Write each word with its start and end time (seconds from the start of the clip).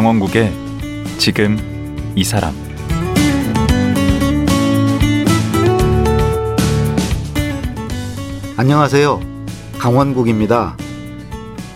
강원국의 0.00 0.50
지금 1.18 1.58
이 2.16 2.24
사람 2.24 2.54
안녕하세요. 8.56 9.20
강원국입니다. 9.78 10.74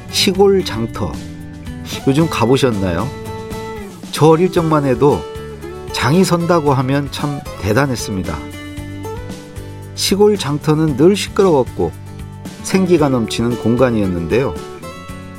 시골 0.09 0.65
장터. 0.65 1.13
요즘 2.09 2.27
가보셨나요? 2.31 3.07
저 4.11 4.29
어릴 4.29 4.51
적만 4.51 4.87
해도 4.87 5.21
장이 5.93 6.25
선다고 6.25 6.73
하면 6.73 7.11
참 7.11 7.43
대단했습니다. 7.61 8.35
시골 9.97 10.39
장터는 10.39 10.97
늘 10.97 11.15
시끄러웠고 11.15 11.93
생기가 12.63 13.11
넘치는 13.11 13.59
공간이었는데요. 13.59 14.55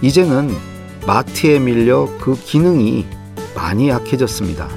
이제는 0.04 0.75
마트에 1.06 1.60
밀려 1.60 2.10
그 2.20 2.36
기능이 2.36 3.06
많이 3.54 3.90
약해졌습니다. 3.90 4.68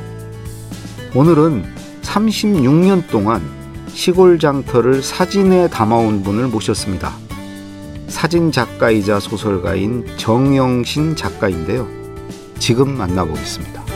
오늘은 1.14 1.64
36년 2.02 3.08
동안 3.08 3.42
시골 3.88 4.38
장터를 4.38 5.02
사진에 5.02 5.68
담아온 5.68 6.22
분을 6.22 6.48
모셨습니다. 6.48 7.14
사진 8.08 8.52
작가이자 8.52 9.20
소설가인 9.20 10.06
정영신 10.18 11.16
작가인데요. 11.16 11.88
지금 12.58 12.96
만나보겠습니다. 12.96 13.87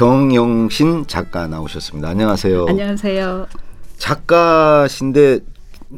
정영신 0.00 1.06
작가 1.08 1.46
나오셨습니다. 1.46 2.08
안녕하세요. 2.08 2.68
안녕하세요. 2.68 3.46
작가신데 3.98 5.40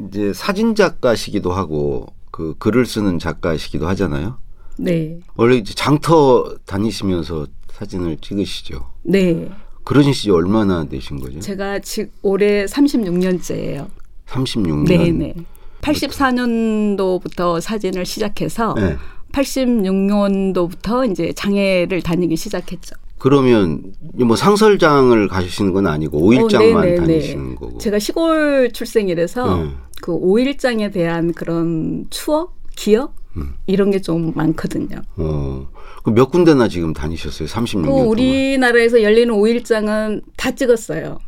이제 0.08 0.32
사진 0.32 0.74
작가시기도 0.74 1.52
하고 1.52 2.06
그 2.32 2.56
글을 2.58 2.84
쓰는 2.84 3.20
작가시기도 3.20 3.86
하잖아요. 3.90 4.38
네. 4.76 5.20
원래 5.36 5.54
이제 5.54 5.72
장터 5.72 6.56
다니시면서 6.66 7.46
사진을 7.70 8.16
찍으시죠. 8.20 8.90
네. 9.04 9.48
그러신 9.84 10.12
지 10.12 10.32
얼마나 10.32 10.82
되신 10.82 11.20
거죠? 11.20 11.38
제가 11.38 11.78
지금 11.78 12.10
올해 12.22 12.64
36년째예요. 12.64 13.86
36년. 14.26 14.88
네, 14.88 15.12
네. 15.12 15.32
84년도부터 15.80 17.60
사진을 17.60 18.04
시작해서 18.04 18.74
네. 18.74 18.96
86년도부터 19.30 21.08
이제 21.08 21.32
장애를 21.34 22.02
다니기 22.02 22.36
시작했죠. 22.36 22.96
그러면 23.22 23.84
뭐 24.14 24.34
상설장을 24.34 25.28
가시는 25.28 25.72
건 25.72 25.86
아니고 25.86 26.18
오일장만 26.18 26.76
어, 26.76 26.80
네, 26.80 26.90
네, 26.90 26.96
다니시는 26.96 27.50
네. 27.50 27.54
거고. 27.54 27.78
제가 27.78 28.00
시골 28.00 28.72
출생이라서 28.72 29.62
네. 29.62 29.70
그 30.00 30.10
오일장에 30.12 30.90
대한 30.90 31.32
그런 31.32 32.06
추억, 32.10 32.56
기억 32.74 33.14
음. 33.36 33.54
이런 33.68 33.92
게 33.92 34.00
좀 34.00 34.32
많거든요. 34.34 35.02
어. 35.18 35.68
그몇 36.02 36.32
군데나 36.32 36.66
지금 36.66 36.92
다니셨어요? 36.92 37.46
36년 37.46 37.84
그. 37.84 37.90
우리나라에서 38.08 39.00
열리는 39.04 39.32
오일장은 39.32 40.22
다 40.36 40.50
찍었어요. 40.50 41.18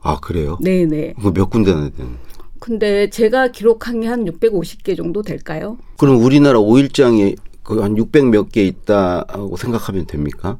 아, 0.00 0.18
그래요? 0.20 0.56
네, 0.62 0.86
네. 0.86 1.12
그몇 1.20 1.50
군데나 1.50 1.90
되는. 1.90 2.12
근데 2.60 3.10
제가 3.10 3.48
기록한 3.48 4.00
게 4.00 4.06
한 4.08 4.24
650개 4.24 4.96
정도 4.96 5.20
될까요? 5.20 5.76
그럼 5.98 6.16
우리나라 6.24 6.60
오일장이 6.60 7.36
그 7.62 7.82
한 7.82 7.98
600 7.98 8.30
몇 8.30 8.48
개 8.48 8.64
있다고 8.64 9.58
생각하면 9.58 10.06
됩니까? 10.06 10.58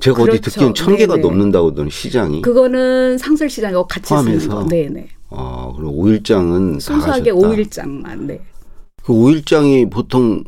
제가 0.00 0.22
어디 0.22 0.30
그렇죠. 0.32 0.50
듣기엔 0.50 0.74
천 0.74 0.96
개가. 0.96 1.16
넘는다고 1.16 1.70
하더니 1.70 1.90
시장이. 1.90 2.42
그거는 2.42 3.18
상설 3.18 3.50
시장하고 3.50 3.86
같이 3.86 4.06
쓰는 4.08 4.22
포함해서? 4.22 4.48
거. 4.48 4.66
네네. 4.68 5.08
아, 5.30 5.72
그럼 5.76 5.90
오일장은 5.94 6.74
다 6.74 6.78
순수하게. 6.80 7.30
오일장만. 7.30 8.26
네. 8.26 8.40
그 9.02 9.12
오일장이 9.12 9.90
보통 9.90 10.44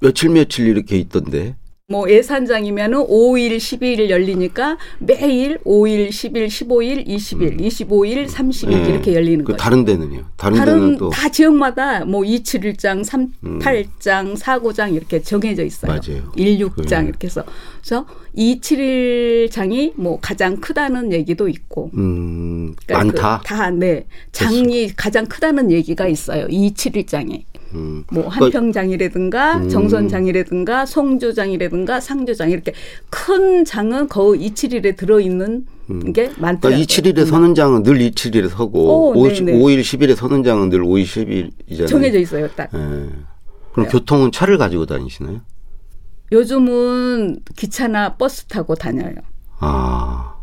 며칠 0.00 0.30
며칠 0.30 0.66
이렇게 0.68 0.96
있던데. 0.98 1.56
뭐 1.90 2.08
예산장이면은 2.10 2.98
5일, 2.98 3.56
12일 3.56 4.10
열리니까 4.10 4.76
매일 4.98 5.56
5일, 5.64 6.10
10일, 6.10 6.46
15일, 6.46 7.06
20일, 7.06 7.58
25일, 7.58 8.26
30일 8.28 8.72
예. 8.84 8.90
이렇게 8.90 9.14
열리는 9.14 9.42
그 9.42 9.52
거죠. 9.52 9.56
다른 9.64 9.86
데는요? 9.86 10.22
다른, 10.36 10.58
데는 10.58 10.66
다른 10.66 10.96
또다 10.98 11.30
지역마다 11.30 12.04
뭐 12.04 12.20
271장, 12.24 13.02
38장, 13.02 14.36
49장 14.36 14.94
이렇게 14.94 15.22
정해져 15.22 15.64
있어요. 15.64 15.90
맞아요. 15.92 16.30
16장 16.36 17.04
그- 17.04 17.08
이렇게 17.08 17.26
해서 17.26 17.42
그래서 17.80 18.04
271장이 18.36 19.92
뭐 19.96 20.18
가장 20.20 20.60
크다는 20.60 21.10
얘기도 21.14 21.48
있고 21.48 21.90
음, 21.94 22.74
그러니까 22.84 22.98
많다. 23.22 23.40
그 23.42 23.48
다, 23.48 23.70
네. 23.70 24.04
장이 24.32 24.88
가장 24.94 25.24
크다는 25.24 25.70
얘기가 25.70 26.06
있어요. 26.06 26.48
271장에. 26.48 27.44
음. 27.74 28.04
뭐 28.10 28.28
한평장이라든가 28.28 29.58
음. 29.58 29.68
정선장이라든가 29.68 30.86
송주장이라든가 30.86 32.00
상주장 32.00 32.50
이렇게 32.50 32.72
큰 33.10 33.64
장은 33.64 34.08
거의 34.08 34.50
271에 34.50 34.96
들어있는 34.96 35.66
게 36.14 36.30
많더라고요. 36.36 36.60
그러니까 36.60 36.78
27일에 36.78 37.26
서는 37.26 37.54
장은 37.54 37.82
늘 37.82 37.98
27일에 37.98 38.48
서고 38.48 39.12
오, 39.12 39.18
오, 39.18 39.28
네네. 39.28 39.52
5일 39.52 39.80
10일에 39.80 40.14
서는 40.14 40.42
장은 40.42 40.68
늘 40.70 40.82
5일 40.82 41.04
10일이잖아요. 41.04 41.88
정해져 41.88 42.18
있어요, 42.18 42.48
딱. 42.48 42.70
예. 42.74 42.78
그럼 43.72 43.88
교통은 43.88 44.32
차를 44.32 44.58
가지고 44.58 44.86
다니시나요? 44.86 45.40
요즘은 46.32 47.40
기차나 47.56 48.16
버스 48.16 48.44
타고 48.44 48.74
다녀요. 48.74 49.14
아. 49.60 50.34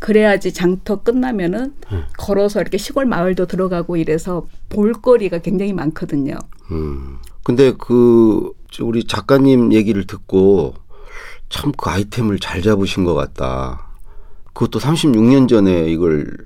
그래야지 0.00 0.52
장터 0.52 1.02
끝나면은 1.02 1.74
네. 1.90 2.02
걸어서 2.16 2.60
이렇게 2.60 2.78
시골 2.78 3.04
마을도 3.06 3.46
들어가고 3.46 3.96
이래서 3.96 4.46
볼거리가 4.68 5.38
굉장히 5.38 5.72
많거든요. 5.72 6.36
음. 6.70 7.18
근데 7.44 7.72
그 7.78 8.52
우리 8.80 9.04
작가님 9.04 9.72
얘기를 9.72 10.06
듣고 10.06 10.74
참 11.48 11.72
그 11.72 11.88
아이템을 11.90 12.38
잘 12.38 12.60
잡으신 12.62 13.04
것 13.04 13.14
같다. 13.14 13.88
그것도 14.52 14.78
36년 14.80 15.48
전에 15.48 15.88
이걸 15.90 16.36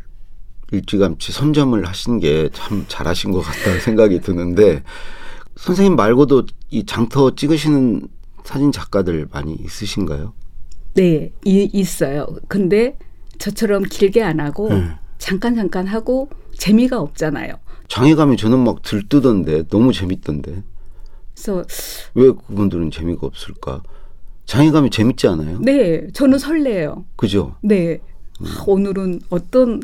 일찌감치 0.71 1.33
선점을 1.33 1.85
하신 1.87 2.21
게 2.21 2.49
참 2.53 2.85
잘하신 2.89 3.33
것 3.33 3.41
같다는 3.41 3.81
생각이 3.83 4.21
드는데 4.21 4.83
선생님 5.57 5.97
말고도 5.97 6.45
이 6.71 6.87
장터 6.87 7.35
찍으시는 7.35 8.09
사진 8.45 8.71
작가들 8.73 9.29
많이 9.33 9.55
있으신가요? 9.55 10.33
네, 10.95 11.33
이, 11.45 11.69
있어요. 11.73 12.27
근데 12.49 12.97
저처럼 13.39 13.83
길게 13.85 14.23
안 14.23 14.41
하고 14.41 14.69
네. 14.69 14.89
잠깐 15.19 15.55
잠깐 15.55 15.87
하고 15.87 16.29
재미가 16.59 17.01
없잖아요. 17.01 17.55
장에 17.93 18.15
가면 18.15 18.39
저는 18.39 18.59
막 18.65 18.81
들뜨던데 18.81 19.65
너무 19.69 19.93
재밌던데 19.93 20.63
그래서 21.35 21.63
왜 22.15 22.31
그분들은 22.33 22.91
재미가 22.91 23.27
없을까? 23.27 23.83
장에 24.47 24.71
가면 24.71 24.91
재밌지 24.91 25.27
않아요? 25.29 25.59
네, 25.61 26.07
저는 26.15 26.39
설레요. 26.39 27.05
그죠? 27.17 27.55
네, 27.61 27.99
아, 28.41 28.65
오늘은 28.67 29.21
어떤 29.29 29.83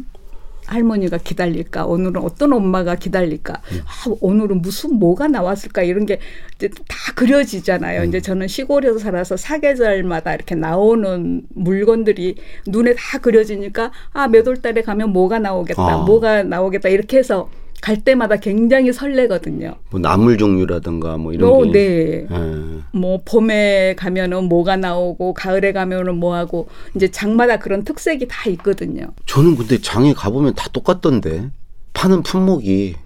할머니가 0.64 1.18
기다릴까? 1.18 1.84
오늘은 1.84 2.16
어떤 2.22 2.52
엄마가 2.54 2.94
기다릴까? 2.94 3.54
아, 3.54 4.14
오늘은 4.20 4.62
무슨 4.62 4.94
뭐가 4.98 5.28
나왔을까? 5.28 5.82
이런 5.82 6.06
게 6.06 6.18
다 6.58 7.12
그려지잖아요. 7.14 8.04
이제 8.04 8.20
저는 8.20 8.48
시골에서 8.48 8.98
살아서 8.98 9.36
사계절마다 9.36 10.34
이렇게 10.34 10.54
나오는 10.56 11.42
물건들이 11.50 12.34
눈에 12.66 12.94
다 12.94 13.18
그려지니까 13.18 13.92
아, 14.12 14.26
몇 14.28 14.46
월 14.48 14.56
달에 14.60 14.82
가면 14.82 15.10
뭐가 15.12 15.38
나오겠다. 15.38 15.82
아. 15.82 15.96
뭐가 16.04 16.42
나오겠다. 16.42 16.88
이렇게 16.88 17.18
해서 17.18 17.48
갈 17.80 18.02
때마다 18.02 18.36
굉장히 18.36 18.92
설레거든요. 18.92 19.76
뭐 19.90 20.00
나물 20.00 20.36
종류라든가 20.38 21.16
뭐 21.16 21.32
이런 21.32 21.50
어, 21.50 21.62
게 21.62 21.70
네. 21.72 22.26
예. 22.30 22.98
뭐 22.98 23.20
봄에 23.24 23.94
가면은 23.96 24.44
뭐가 24.44 24.76
나오고 24.76 25.34
가을에 25.34 25.72
가면은 25.72 26.16
뭐 26.16 26.34
하고 26.34 26.68
이제 26.96 27.08
장마다 27.10 27.58
그런 27.58 27.84
특색이 27.84 28.26
다 28.28 28.50
있거든요. 28.50 29.06
저는 29.26 29.56
근데 29.56 29.80
장에 29.80 30.12
가보면 30.12 30.54
다 30.54 30.68
똑같던데 30.72 31.50
파는 31.92 32.22
품목이 32.22 32.96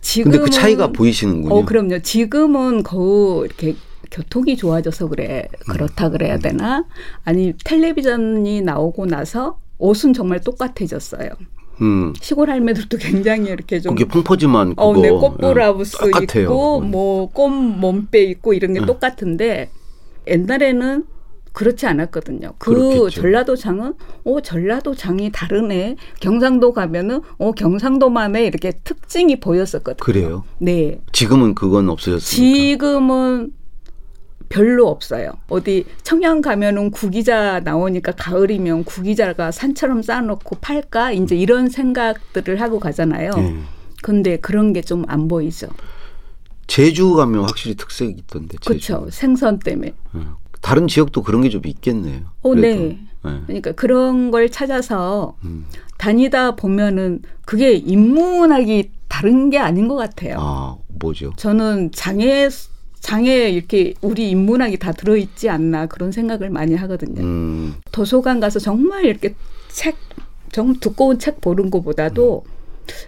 지금 0.00 0.32
근데 0.32 0.44
그 0.44 0.50
차이가 0.50 0.88
보이시는군요. 0.88 1.54
어 1.54 1.64
그럼요. 1.64 2.00
지금은 2.00 2.82
거의 2.82 3.46
이렇게 3.46 3.76
교통이 4.10 4.56
좋아져서 4.56 5.08
그래 5.08 5.48
그렇다 5.70 6.10
그래야 6.10 6.38
되나? 6.38 6.84
아니 7.24 7.52
텔레비전이 7.64 8.62
나오고 8.62 9.06
나서 9.06 9.58
옷은 9.78 10.12
정말 10.12 10.40
똑같아졌어요. 10.40 11.30
음. 11.80 12.12
시골 12.20 12.50
할매들도 12.50 12.98
굉장히 12.98 13.50
이렇게 13.50 13.80
좀 13.80 13.94
그게 13.94 14.08
펑퍼짐한 14.08 14.70
그거 14.70 14.88
어, 14.88 14.96
네, 14.96 15.10
꽃브라우스 15.10 15.96
예, 16.06 16.10
똑같아요. 16.10 16.42
있고 16.44 16.78
음. 16.78 16.90
뭐꽃 16.90 17.52
몸빼 17.52 18.22
있고 18.22 18.52
이런 18.54 18.74
게 18.74 18.80
네. 18.80 18.86
똑같은데 18.86 19.70
옛날에는 20.26 21.04
그렇지 21.52 21.86
않았거든요. 21.86 22.54
그 22.58 22.72
그렇겠죠. 22.74 23.22
전라도장은 23.22 23.94
어 24.24 24.40
전라도장이 24.40 25.30
다르네. 25.30 25.96
경상도 26.20 26.72
가면은 26.72 27.20
어 27.38 27.52
경상도만의 27.52 28.46
이렇게 28.46 28.72
특징이 28.82 29.38
보였었거든요. 29.38 30.04
그래요. 30.04 30.44
네. 30.58 31.00
지금은 31.12 31.54
그건 31.54 31.88
없어졌습니까? 31.88 32.58
지금은 32.58 33.52
별로 34.54 34.88
없어요. 34.88 35.32
어디 35.48 35.84
청양 36.04 36.40
가면은 36.40 36.92
구기자 36.92 37.58
나오니까 37.64 38.12
가을이면 38.12 38.84
구기자가 38.84 39.50
산처럼 39.50 40.02
쌓아놓고 40.02 40.58
팔까 40.60 41.10
이제 41.10 41.34
이런 41.34 41.68
생각들을 41.68 42.60
하고 42.60 42.78
가잖아요. 42.78 43.32
예. 43.36 43.54
근데 44.02 44.36
그런 44.36 44.72
게 44.72 44.80
좀 44.82 45.04
안 45.08 45.26
보이죠. 45.26 45.66
제주 46.68 47.14
가면 47.14 47.42
확실히 47.42 47.74
특색이 47.74 48.12
있던데. 48.12 48.56
그렇죠. 48.64 49.08
생선 49.10 49.58
때문에. 49.58 49.88
예. 50.14 50.20
다른 50.60 50.86
지역도 50.86 51.22
그런 51.24 51.42
게 51.42 51.48
좀 51.50 51.62
있겠네요. 51.66 52.20
어. 52.42 52.54
네. 52.54 52.98
예. 53.26 53.40
그러니까 53.46 53.72
그런 53.72 54.30
걸 54.30 54.48
찾아서 54.50 55.36
음. 55.44 55.64
다니다 55.98 56.54
보면은 56.54 57.22
그게 57.44 57.72
인문학이 57.72 58.90
다른 59.08 59.50
게 59.50 59.58
아닌 59.58 59.88
것 59.88 59.96
같아요. 59.96 60.36
아 60.38 60.76
뭐죠? 61.00 61.32
저는 61.36 61.90
장애 61.92 62.48
장애 63.04 63.50
이렇게 63.50 63.92
우리 64.00 64.30
인문학이 64.30 64.78
다 64.78 64.92
들어있지 64.92 65.50
않나 65.50 65.84
그런 65.84 66.10
생각을 66.10 66.48
많이 66.48 66.74
하거든요. 66.74 67.20
음, 67.22 67.74
도서관 67.92 68.40
가서 68.40 68.58
정말 68.58 69.04
이렇게 69.04 69.34
책, 69.68 69.96
정 70.50 70.72
두꺼운 70.72 71.18
책 71.18 71.42
보는 71.42 71.68
것보다도 71.68 72.44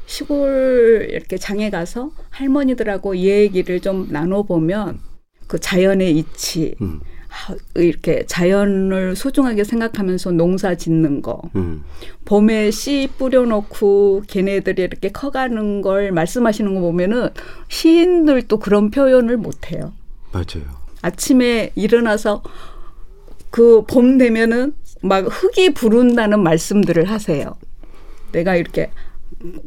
시골 0.05 1.07
이렇게 1.09 1.39
장에 1.39 1.71
가서 1.71 2.11
할머니들하고 2.29 3.17
얘기를 3.17 3.81
좀 3.81 4.09
나눠보면 4.11 4.99
그 5.47 5.59
자연의 5.59 6.19
이치, 6.19 6.75
음, 6.83 7.01
아, 7.01 7.16
이렇게 7.75 8.25
자연을 8.27 9.17
소중하게 9.17 9.65
생각하면서 9.65 10.33
농사 10.33 10.75
짓는 10.75 11.23
거, 11.23 11.41
음. 11.55 11.85
봄에 12.25 12.71
씨 12.71 13.09
뿌려놓고 13.19 14.25
걔네들이 14.27 14.83
이렇게 14.83 15.11
커가는 15.11 15.83
걸 15.83 16.13
말씀하시는 16.13 16.75
거 16.75 16.81
보면은 16.81 17.29
시인들도 17.69 18.59
그런 18.59 18.91
표현을 18.91 19.37
못해요. 19.37 19.93
맞아요. 20.33 20.65
아침에 21.03 21.71
일어나서 21.75 22.43
그 23.51 23.83
봄 23.87 24.19
되면은 24.19 24.73
막 25.03 25.27
흙이 25.27 25.73
부른다는 25.75 26.43
말씀들을 26.43 27.05
하세요. 27.09 27.55
내가 28.33 28.57
이렇게 28.57 28.91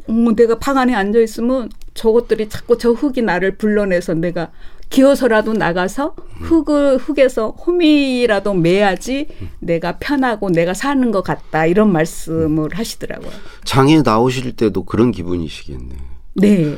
어, 0.07 0.13
내가 0.35 0.59
방 0.59 0.77
안에 0.77 0.93
앉아 0.93 1.19
있으면 1.19 1.69
저것들이 1.93 2.49
자꾸 2.49 2.77
저 2.77 2.91
흙이 2.91 3.21
나를 3.21 3.55
불러내서 3.57 4.15
내가 4.15 4.51
기어서라도 4.89 5.53
나가서 5.53 6.15
흙을 6.41 6.97
흙에서 6.97 7.51
호미라도 7.51 8.53
매야지 8.55 9.27
내가 9.59 9.97
편하고 9.97 10.49
내가 10.49 10.73
사는 10.73 11.11
것 11.11 11.23
같다 11.23 11.65
이런 11.65 11.91
말씀을 11.91 12.69
하시더라고요. 12.73 13.31
장에 13.65 14.01
나오실 14.01 14.55
때도 14.55 14.85
그런 14.85 15.11
기분이시겠네. 15.11 15.95
네, 16.35 16.77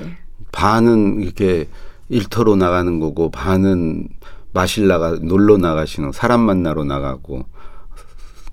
반은 0.51 1.21
이렇게 1.21 1.67
일터로 2.09 2.57
나가는 2.57 2.99
거고 2.99 3.31
반은 3.31 4.09
마실 4.53 4.87
나가 4.87 5.11
놀러 5.11 5.57
나가시는 5.57 6.11
사람 6.11 6.41
만나러 6.41 6.83
나가고 6.83 7.45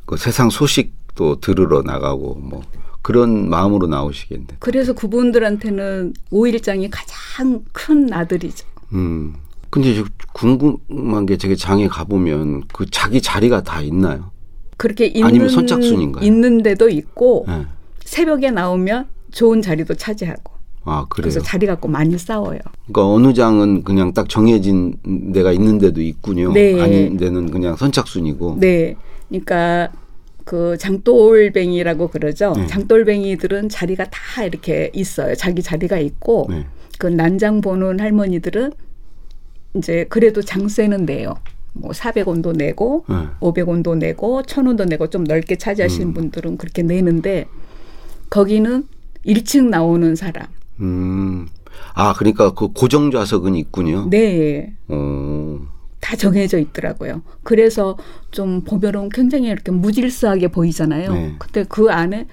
그 0.07 0.17
세상 0.17 0.51
소식도 0.51 1.41
들으러 1.41 1.83
나가고 1.83 2.37
뭐 2.37 2.63
그런 3.03 3.49
마음으로 3.51 3.89
나오시겠네. 3.89 4.47
그래서 4.61 4.93
그분들한테는 4.93 6.15
오일장이 6.31 6.91
가장 6.91 7.65
큰 7.73 8.13
아들이죠. 8.13 8.67
음. 8.93 9.35
근데 9.71 9.95
저 9.95 10.05
궁금한 10.33 11.27
게 11.27 11.37
제가 11.37 11.55
장에 11.55 11.89
가보면 11.89 12.65
그 12.73 12.87
자기 12.91 13.21
자리가 13.21 13.63
다 13.63 13.81
있나요? 13.83 14.31
그렇게 14.77 15.07
있는 15.07 15.27
아니면 15.27 15.49
선착순인가요? 15.49 16.25
있는 16.25 16.63
데도 16.63 16.89
있고 16.89 17.47
예. 17.49 17.67
새벽에 18.05 18.51
나오면 18.51 19.07
좋은 19.33 19.61
자리도 19.61 19.95
차지하고 19.95 20.59
아. 20.85 21.07
그래서 21.11 21.41
자리 21.41 21.67
갖고 21.67 21.89
많이 21.89 22.17
싸워요. 22.17 22.59
그러니까 22.87 23.07
어느 23.07 23.35
장은 23.35 23.85
그냥 23.85 24.15
딱 24.15 24.29
정해진 24.29 24.97
데가 25.35 25.53
있는 25.53 25.79
데도 25.79 26.01
있군요. 26.01 26.53
네. 26.53 26.81
아닌 26.81 27.17
데는 27.19 27.51
그냥 27.51 27.77
선착순이고. 27.77 28.57
네, 28.61 28.97
그러니까 29.29 29.91
그 30.45 30.79
장돌뱅이라고 30.79 32.09
그러죠. 32.09 32.55
네. 32.57 32.67
장돌뱅이들은 32.69 33.69
자리가 33.69 34.07
다 34.11 34.45
이렇게 34.45 34.91
있어요. 34.95 35.35
자기 35.35 35.63
자리가 35.63 35.99
있고 35.99 36.47
네. 36.49 36.65
그 36.99 37.07
난장 37.07 37.61
보는 37.61 38.01
할머니들은 38.01 38.73
이제 39.75 40.07
그래도 40.09 40.43
장세는 40.43 41.07
내요. 41.07 41.35
뭐 41.75 41.93
400원도 41.93 42.57
내고 42.57 43.05
네. 43.09 43.15
500원도 43.41 43.97
내고 43.97 44.43
1000원도 44.43 44.89
내고 44.89 45.09
좀 45.09 45.25
넓게 45.25 45.57
차지하시는 45.57 46.13
분들은 46.15 46.57
그렇게 46.57 46.83
내는데 46.83 47.47
거기는 48.31 48.85
1층 49.27 49.69
나오는 49.69 50.17
사람. 50.17 50.47
음. 50.81 51.49
아, 51.95 52.15
그러니까 52.15 52.53
그 52.53 52.69
고정 52.69 53.11
좌석은 53.11 53.55
있군요. 53.55 54.09
네. 54.11 54.75
어. 54.89 55.61
다 56.01 56.17
정해져 56.17 56.59
있더라고요. 56.59 57.23
그래서 57.43 57.99
좀 58.31 58.63
보면은 58.63 59.09
굉장히 59.09 59.49
이렇게 59.49 59.71
무질서하게 59.71 60.49
보이잖아요. 60.49 61.13
네. 61.13 61.35
근데 61.39 61.65
그 61.65 61.91
안에 61.91 62.27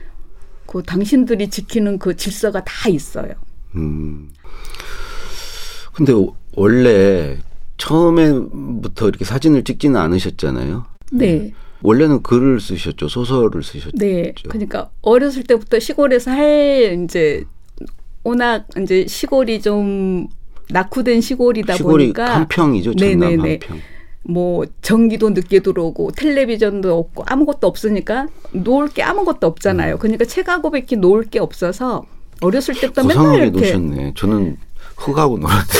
그 0.66 0.84
당신들이 0.84 1.50
지키는 1.50 2.00
그 2.00 2.16
질서가 2.16 2.64
다 2.64 2.90
있어요. 2.90 3.34
음. 3.76 4.30
근데 5.95 6.13
원래 6.56 7.38
처음에부터 7.77 9.07
이렇게 9.07 9.24
사진을 9.24 9.63
찍지는 9.63 10.00
않으셨잖아요. 10.00 10.86
네. 11.13 11.53
원래는 11.81 12.21
글을 12.21 12.59
쓰셨죠. 12.59 13.07
소설을 13.07 13.63
쓰셨죠. 13.63 13.97
네. 13.97 14.33
그러니까 14.50 14.89
어렸을 15.01 15.44
때부터 15.44 15.80
시골에서 15.80 16.31
할 16.31 17.01
이제 17.03 17.45
워낙 18.24 18.65
이제 18.81 19.06
시골이 19.07 19.62
좀 19.62 20.27
낙후된 20.69 21.21
시골이다 21.21 21.75
시골이 21.75 22.06
보니까 22.06 22.36
한평이죠. 22.36 22.95
전남 22.95 23.19
네네네. 23.19 23.59
한평. 23.62 23.81
뭐 24.24 24.66
전기도 24.81 25.30
늦게 25.30 25.59
들어오고 25.59 26.11
텔레비전도 26.14 26.97
없고 26.97 27.23
아무것도 27.28 27.68
없으니까 27.68 28.28
놓을 28.52 28.90
게 28.90 29.04
아무것도 29.04 29.47
음. 29.47 29.52
없잖아요. 29.52 29.97
그러니까 29.99 30.25
책하고 30.25 30.71
밖에 30.71 30.95
놓을 30.97 31.25
게 31.25 31.40
없어서 31.40 32.04
어렸을 32.42 32.73
때부터 32.73 33.04
맨날 33.04 33.44
이렇게 33.44 33.52
노셨네. 33.52 34.14
저는 34.18 34.57
흙하고 34.97 35.37
놀았는데 35.37 35.73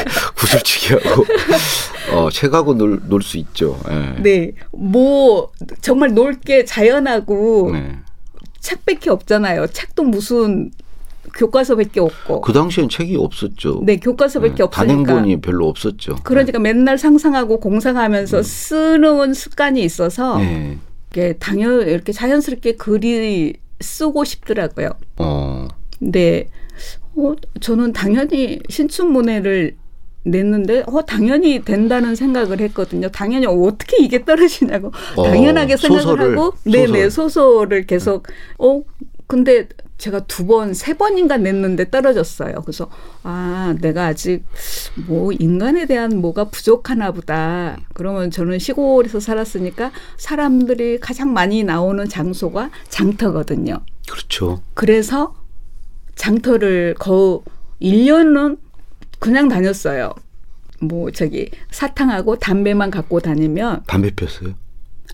구슬치기하고 0.36 1.24
어 2.12 2.28
책하고 2.30 2.74
놀 2.74 3.22
수 3.22 3.38
있죠. 3.38 3.78
예. 3.90 4.20
네. 4.22 4.52
뭐 4.72 5.50
정말 5.80 6.12
놀 6.14 6.32
게 6.40 6.64
자연하고 6.64 7.70
네. 7.72 7.98
책밖에 8.60 9.10
없잖아요. 9.10 9.66
책도 9.68 10.04
무슨 10.04 10.70
교과서밖에 11.34 12.00
없고. 12.00 12.40
그 12.42 12.52
당시엔 12.52 12.88
책이 12.88 13.16
없었죠. 13.16 13.82
네, 13.84 13.96
교과서밖에 13.96 14.56
네, 14.56 14.62
없으니까. 14.64 14.86
단행본이 15.04 15.40
별로 15.40 15.68
없었죠. 15.68 16.16
그러니까 16.24 16.58
맨날 16.58 16.98
상상하고 16.98 17.58
공상하면서 17.60 18.42
쓰는 18.42 19.32
습관이 19.34 19.82
있어서 19.84 20.38
네. 20.38 20.78
이게 21.10 21.34
당연 21.38 21.86
이렇게 21.88 22.12
자연스럽게 22.12 22.76
글이 22.76 23.54
쓰고 23.80 24.24
싶더라고요. 24.24 24.90
어. 25.18 25.68
근데 25.98 26.48
어, 27.16 27.34
저는 27.60 27.92
당연히 27.92 28.60
신춘문예를 28.68 29.76
냈는데 30.24 30.84
어 30.86 31.02
당연히 31.02 31.62
된다는 31.62 32.14
생각을 32.14 32.60
했거든요. 32.60 33.08
당연히 33.08 33.46
어떻게 33.46 34.04
이게 34.04 34.24
떨어지냐고 34.24 34.92
어, 35.16 35.24
당연하게 35.24 35.76
생각을 35.76 36.02
소설을, 36.02 36.38
하고 36.38 36.54
네네 36.64 37.10
소설 37.10 37.72
을 37.72 37.86
계속 37.86 38.28
어 38.58 38.82
근데 39.26 39.66
제가 40.02 40.26
두 40.26 40.46
번, 40.46 40.74
세 40.74 40.94
번인가 40.94 41.36
냈는데 41.36 41.88
떨어졌어요. 41.90 42.62
그래서 42.62 42.90
아, 43.22 43.76
내가 43.80 44.06
아직 44.06 44.42
뭐 45.06 45.30
인간에 45.32 45.86
대한 45.86 46.20
뭐가 46.20 46.46
부족하나 46.46 47.12
보다. 47.12 47.78
그러면 47.94 48.32
저는 48.32 48.58
시골에서 48.58 49.20
살았으니까 49.20 49.92
사람들이 50.16 50.98
가장 50.98 51.32
많이 51.32 51.62
나오는 51.62 52.08
장소가 52.08 52.70
장터거든요. 52.88 53.78
그렇죠. 54.10 54.60
그래서 54.74 55.34
장터를 56.16 56.94
거의 56.98 57.40
1년은 57.80 58.58
그냥 59.18 59.48
다녔어요. 59.48 60.12
뭐 60.80 61.10
저기 61.12 61.50
사탕하고 61.70 62.38
담배만 62.38 62.90
갖고 62.90 63.20
다니면 63.20 63.82
담배 63.86 64.10
폈어요. 64.14 64.54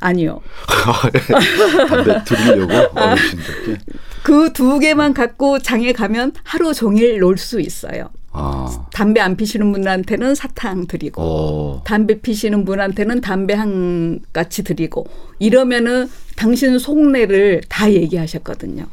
아니요. 0.00 0.40
담배 1.88 2.24
드리려고 2.24 2.98
어르신들께. 2.98 3.78
그 4.22 4.52
두 4.52 4.78
개만 4.78 5.12
갖고 5.14 5.58
장에 5.58 5.92
가면 5.92 6.32
하루 6.42 6.72
종일 6.74 7.18
놀 7.18 7.36
수 7.36 7.60
있어요. 7.60 8.10
아. 8.30 8.86
담배 8.92 9.20
안 9.20 9.36
피시는 9.36 9.72
분한테는 9.72 10.34
사탕 10.34 10.86
드리고 10.86 11.20
어. 11.22 11.82
담배 11.84 12.20
피시는 12.20 12.64
분한테는 12.64 13.20
담배 13.20 13.54
한 13.54 14.20
같이 14.32 14.62
드리고 14.62 15.06
이러면은 15.38 16.08
당신 16.36 16.78
속내를 16.78 17.62
다 17.68 17.90
얘기하셨거든요. 17.92 18.86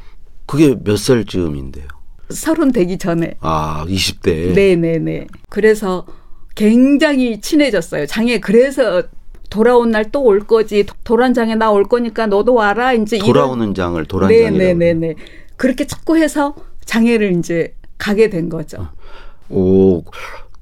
그게 0.56 0.76
몇 0.84 0.98
살쯤인데요? 0.98 1.86
서른 2.30 2.72
되기 2.72 2.98
전에. 2.98 3.36
아, 3.42 3.86
20대. 3.88 4.54
네네네. 4.56 5.28
그래서 5.50 6.06
굉장히 6.56 7.42
친해졌어요. 7.42 8.06
장에 8.08 8.40
그래서 8.40 9.04
돌아온 9.50 9.92
날 9.92 10.06
또 10.12 10.22
올 10.22 10.40
거지. 10.40 10.86
도란장에 11.04 11.56
나 11.56 11.72
올 11.72 11.84
거니까 11.84 12.26
너도 12.26 12.54
와라. 12.56 12.94
이제 12.94 13.20
돌아오는 13.20 13.74
장을 13.74 14.04
도란장이라고. 14.06 14.58
네네네네. 14.58 15.16
그렇게 15.58 15.86
자꾸 15.86 16.18
해서 16.18 16.56
장애를 16.86 17.38
이제 17.38 17.76
가게 17.98 18.30
된 18.30 18.50
거죠. 18.50 18.88
오 19.50 20.04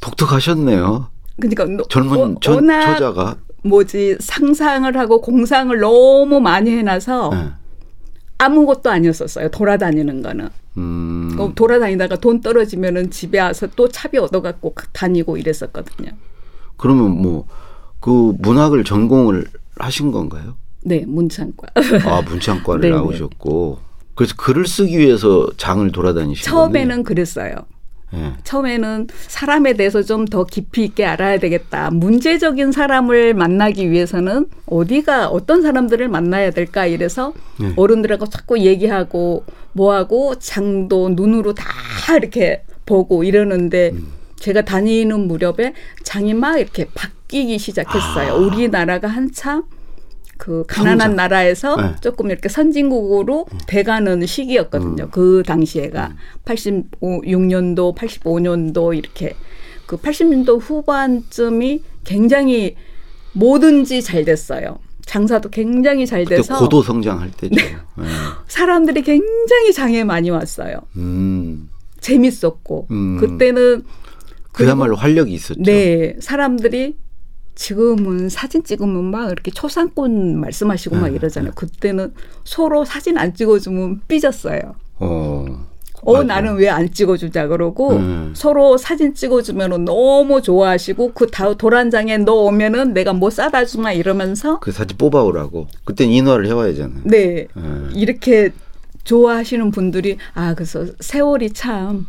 독특하셨네요. 0.01 1.07
그러니까 1.39 1.65
너- 1.65 1.83
젊은 1.89 2.17
워- 2.17 2.35
전, 2.41 2.67
처자가. 2.67 3.37
뭐지 3.63 4.17
상상을 4.19 4.95
하고 4.97 5.21
공상을 5.21 5.77
너무 5.79 6.39
많이 6.41 6.71
해놔서 6.71 7.29
네. 7.33 7.49
아무것도 8.43 8.89
아니었었어요. 8.89 9.49
돌아다니는 9.49 10.21
거는. 10.21 10.49
음, 10.77 11.35
그 11.37 11.51
돌아다니다가 11.55 12.15
돈 12.17 12.41
떨어지면은 12.41 13.11
집에 13.11 13.39
와서 13.39 13.67
또 13.75 13.87
차비 13.87 14.17
얻어갖고 14.17 14.73
다니고 14.91 15.37
이랬었거든요. 15.37 16.11
그러면 16.77 17.21
뭐 17.21 17.45
그 18.03 18.35
문학을 18.39 18.83
전공을 18.83 19.45
하신 19.77 20.11
건가요? 20.11 20.57
네, 20.83 21.05
문창과. 21.07 21.67
아 22.05 22.21
문창과를 22.21 22.81
네네. 22.81 22.93
나오셨고 22.97 23.79
그래서 24.13 24.35
글을 24.37 24.67
쓰기 24.67 24.97
위해서 24.99 25.47
장을 25.55 25.89
돌아다니신 25.89 26.43
처음에는 26.43 27.03
그랬어요. 27.03 27.55
예. 28.15 28.33
처음에는 28.43 29.07
사람에 29.27 29.73
대해서 29.73 30.01
좀 30.01 30.23
더 30.25 30.45
깊이 30.45 30.83
있게 30.85 31.05
알아야 31.05 31.37
되겠다. 31.39 31.89
문제적인 31.91 32.71
사람을 32.71 33.33
만나기 33.33 33.91
위해서는 33.91 34.47
어디가 34.65 35.27
어떤 35.27 35.61
사람들을 35.61 36.07
만나야 36.07 36.51
될까 36.51 36.85
이래서 36.85 37.33
네. 37.59 37.73
어른들하고 37.75 38.27
자꾸 38.27 38.57
얘기하고 38.59 39.43
뭐하고 39.73 40.35
장도 40.39 41.09
눈으로 41.09 41.53
다 41.53 41.65
이렇게 42.15 42.63
보고 42.85 43.23
이러는데 43.23 43.91
음. 43.93 44.07
제가 44.37 44.63
다니는 44.63 45.27
무렵에 45.27 45.73
장이 46.03 46.33
막 46.33 46.57
이렇게 46.57 46.87
바뀌기 46.93 47.57
시작했어요. 47.59 48.33
아. 48.33 48.35
우리나라가 48.35 49.07
한참 49.07 49.63
그 50.37 50.63
가난한 50.67 50.99
성장. 50.99 51.15
나라에서 51.15 51.75
네. 51.75 51.95
조금 52.01 52.29
이렇게 52.31 52.49
선진국으로 52.49 53.45
돼가는 53.67 54.25
시기였거든요. 54.25 55.09
그 55.11 55.43
당시에가 55.45 56.13
86년도, 56.45 57.95
85년도 57.95 58.97
이렇게 58.97 59.35
그 59.85 59.97
80년도 59.97 60.59
후반쯤이 60.61 61.83
굉장히 62.03 62.75
뭐든지 63.33 64.01
잘 64.01 64.25
됐어요. 64.25 64.79
장사도 65.05 65.49
굉장히 65.49 66.05
잘 66.05 66.25
돼서 66.25 66.57
고도 66.59 66.81
성장할 66.81 67.31
때죠. 67.31 67.55
네. 67.55 67.75
예. 67.99 68.03
사람들이 68.47 69.01
굉장히 69.01 69.73
장에 69.73 70.03
많이 70.03 70.29
왔어요. 70.29 70.77
음, 70.95 71.69
재밌었고 71.99 72.87
음. 72.91 73.17
그때는 73.17 73.83
그야말로 74.51 74.95
활력이 74.95 75.33
있었죠. 75.33 75.61
네 75.63 76.15
사람들이 76.19 76.95
지금은 77.55 78.29
사진 78.29 78.63
찍으면 78.63 79.05
막 79.11 79.31
이렇게 79.31 79.51
초상권 79.51 80.39
말씀하시고 80.39 80.95
막 80.95 81.09
네, 81.09 81.15
이러잖아요. 81.15 81.51
그때는 81.55 82.13
서로 82.43 82.83
사진 82.85 83.17
안 83.17 83.33
찍어주면 83.33 84.01
삐졌어요. 84.07 84.75
어, 84.99 85.45
어 86.01 86.13
맞아요. 86.13 86.23
나는 86.25 86.55
왜 86.55 86.67
안 86.69 86.91
찍어주자 86.91 87.47
그러고 87.47 87.91
음. 87.91 88.33
서로 88.35 88.77
사진 88.77 89.13
찍어주면은 89.13 89.85
너무 89.85 90.41
좋아하시고 90.41 91.13
그 91.13 91.27
다 91.31 91.53
도란장에 91.53 92.17
너 92.19 92.33
오면은 92.33 92.93
내가 92.93 93.13
뭐 93.13 93.29
싸다 93.29 93.65
주마 93.65 93.93
이러면서 93.93 94.59
그 94.59 94.71
사진 94.71 94.97
뽑아오라고. 94.97 95.67
그땐 95.85 96.09
인화를 96.09 96.47
해와야잖아요. 96.47 97.01
네 97.05 97.47
예. 97.47 97.47
이렇게 97.93 98.51
좋아하시는 99.03 99.71
분들이 99.71 100.17
아 100.33 100.53
그래서 100.55 100.85
세월이 100.99 101.51
참 101.51 102.07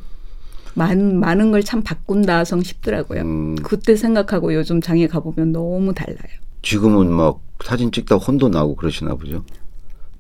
많은 0.75 1.19
많은 1.21 1.51
걸 1.51 1.63
참 1.63 1.83
바꾼다 1.83 2.45
성 2.45 2.63
싶더라고요. 2.63 3.23
음. 3.23 3.57
그때 3.63 3.97
생각하고 3.97 4.55
요즘 4.55 4.81
장에 4.81 5.07
가보면 5.07 5.53
너무 5.53 5.95
달라요. 5.95 6.17
지금은 6.63 7.11
막 7.11 7.41
사진 7.65 7.91
찍다 7.93 8.17
혼도 8.17 8.49
나고 8.49 8.75
그러시나 8.75 9.15
보죠. 9.15 9.45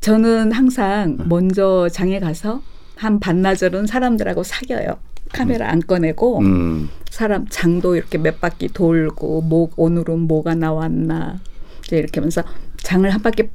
저는 0.00 0.52
항상 0.52 1.18
먼저 1.26 1.88
장에 1.90 2.20
가서 2.20 2.62
한 2.96 3.18
반나절은 3.20 3.86
사람들하고 3.86 4.42
사겨요. 4.42 4.96
카메라 5.32 5.70
안 5.70 5.80
꺼내고 5.80 6.38
음, 6.40 6.88
사람 7.10 7.46
장도 7.48 7.96
이렇게 7.96 8.18
몇 8.18 8.40
바퀴 8.40 8.68
돌고 8.68 9.40
뭐 9.42 9.68
오늘은 9.76 10.20
뭐가 10.20 10.54
나왔나 10.54 11.40
이제 11.84 11.96
이렇게 11.98 12.20
하면서 12.20 12.44
장을 12.76 13.08
한 13.10 13.20
바퀴 13.22 13.48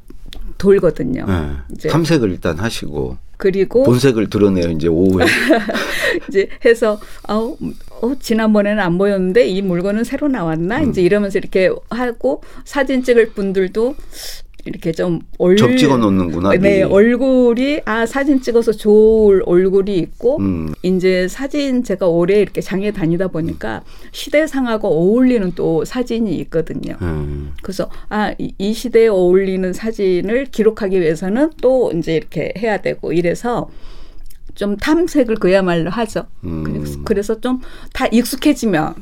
돌거든요. 0.58 1.26
예. 1.30 1.74
이제 1.74 1.88
탐색을 1.90 2.32
일단 2.32 2.60
하시고 2.60 3.18
그리고 3.40 3.84
본색을 3.84 4.30
드러내요. 4.30 4.70
이제 4.72 4.90
오후에. 4.90 5.26
이제 6.28 6.50
해서 6.66 7.00
어, 7.26 7.56
어 8.02 8.16
지난번에는 8.20 8.84
안 8.84 8.98
보였는데 8.98 9.48
이 9.48 9.62
물건은 9.62 10.04
새로 10.04 10.28
나왔나 10.28 10.80
음. 10.80 10.90
이제 10.90 11.02
이러면서 11.02 11.40
이렇게 11.40 11.70
하고 11.90 12.44
사진 12.66 13.02
찍을 13.02 13.30
분들도 13.30 13.96
이렇게 14.70 14.92
좀 14.92 15.20
얼, 15.38 15.58
접 15.58 15.76
찍어 15.76 15.98
놓는구나. 15.98 16.52
네. 16.58 16.84
얼굴이 16.84 17.82
아 17.86 18.06
사진 18.06 18.42
찍어서 18.42 18.72
좋을 18.72 19.44
얼굴이 19.46 19.98
있고 19.98 20.38
음, 20.38 20.74
이제 20.84 21.28
사진 21.28 21.84
제가 21.84 22.08
오래 22.08 22.40
이렇게 22.40 22.62
장에 22.62 22.92
다니다 22.92 23.28
보니까 23.28 23.84
시대상하고 24.12 24.88
어울리는 24.88 25.52
또 25.56 25.84
사진이 25.84 26.36
있거든요. 26.42 26.96
음. 27.02 27.54
그래서 27.62 27.90
아이 28.10 28.74
시대에 28.74 29.08
어울리는 29.08 29.74
사진을 29.74 30.46
기록하기 30.46 31.02
위해서는 31.02 31.52
또 31.62 31.92
이제 31.94 32.16
이렇게 32.16 32.54
해야 32.58 32.82
되고 32.82 33.12
이래서 33.12 33.70
좀 34.56 34.76
탐색을 34.78 35.36
그야말로 35.36 35.90
하죠. 35.90 36.26
음. 36.44 37.04
그래서 37.06 37.40
좀 37.40 37.60
다 37.94 38.08
익숙해지면 38.08 38.96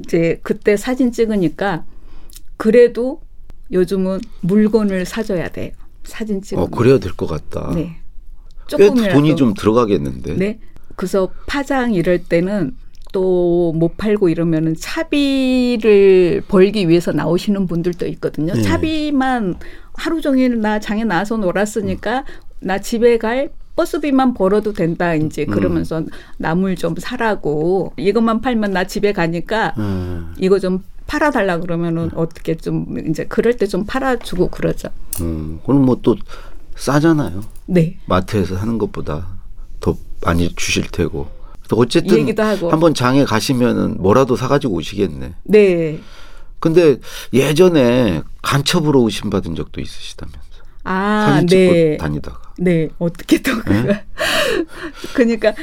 이제 0.00 0.40
그때 0.42 0.76
사진 0.76 1.12
찍으니까 1.12 1.84
그래도 2.56 3.20
요즘은 3.72 4.20
물건을 4.42 5.04
사줘야 5.04 5.48
돼요. 5.48 5.70
사진 6.04 6.42
찍으면. 6.42 6.64
어, 6.64 6.68
그래야 6.68 6.98
될 6.98 7.12
것 7.12 7.26
같다. 7.26 7.72
네. 7.74 7.96
꽤 8.68 8.76
조금이라도. 8.88 9.14
돈이 9.14 9.36
좀 9.36 9.54
들어가겠는데. 9.54 10.34
네. 10.34 10.58
그래서 10.96 11.30
파장 11.46 11.94
이럴 11.94 12.18
때는 12.24 12.76
또 13.12 13.72
못 13.74 13.96
팔고 13.96 14.28
이러면은 14.30 14.74
차비를 14.76 16.42
벌기 16.48 16.88
위해서 16.88 17.12
나오시는 17.12 17.66
분들도 17.66 18.06
있거든요. 18.08 18.54
네. 18.54 18.62
차비만 18.62 19.56
하루 19.94 20.20
종일 20.20 20.60
나 20.60 20.78
장에 20.78 21.04
나와서 21.04 21.36
놀았으니까 21.36 22.24
나 22.60 22.78
집에 22.78 23.18
갈 23.18 23.50
버스비만 23.76 24.34
벌어도 24.34 24.72
된다 24.72 25.12
음. 25.14 25.26
이제 25.26 25.44
그러면서 25.44 26.02
나물 26.38 26.76
좀 26.76 26.94
사라고 26.98 27.92
이것만 27.96 28.40
팔면 28.40 28.72
나 28.72 28.84
집에 28.84 29.12
가니까 29.12 29.74
음, 29.78 30.34
이거 30.38 30.58
좀 30.58 30.84
팔아달라 31.06 31.58
그러면은 31.58 32.10
어떻게 32.14 32.56
좀 32.56 32.96
이제 33.08 33.24
그럴 33.24 33.56
때 33.56 33.66
좀 33.66 33.84
팔아주고 33.86 34.48
그러죠. 34.48 34.88
음. 35.20 35.60
그럼 35.64 35.84
뭐 35.84 35.96
또 36.02 36.16
싸잖아요. 36.76 37.42
네. 37.66 37.98
마트에서 38.06 38.56
하는 38.56 38.78
것보다 38.78 39.26
더 39.80 39.96
많이 40.22 40.48
주실 40.54 40.84
테고. 40.90 41.28
또이 41.68 41.80
어쨌든 41.80 42.18
얘기도 42.18 42.42
하고. 42.42 42.70
한번 42.70 42.92
장에 42.94 43.24
가시면은 43.24 43.96
뭐라도 43.98 44.36
사가지고 44.36 44.74
오시겠네. 44.74 45.34
네. 45.44 46.00
근데 46.60 46.96
예전에 47.32 48.22
간첩으로 48.42 49.02
의심 49.02 49.30
받은 49.30 49.54
적도 49.54 49.80
있으시다면서. 49.80 50.40
아, 50.84 51.26
사진 51.28 51.48
찍고 51.48 51.72
네. 51.72 51.96
다니다가. 51.96 52.54
네, 52.58 52.88
어떻게 52.98 53.40
또 53.40 53.52
그, 53.60 53.72
네? 53.72 54.04
그러니까 55.14 55.54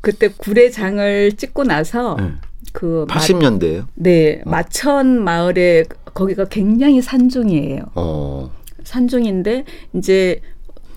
그때 0.00 0.28
구례장을 0.28 1.32
찍고 1.36 1.64
나서 1.64 2.16
네. 2.18 2.32
그 2.72 3.04
마, 3.08 3.16
80년대예요. 3.16 3.86
네 3.94 4.42
마천 4.46 5.22
마을에 5.22 5.84
거기가 6.14 6.44
굉장히 6.46 7.02
산중이에요. 7.02 7.82
어. 7.94 8.50
산중인데 8.84 9.64
이제 9.94 10.40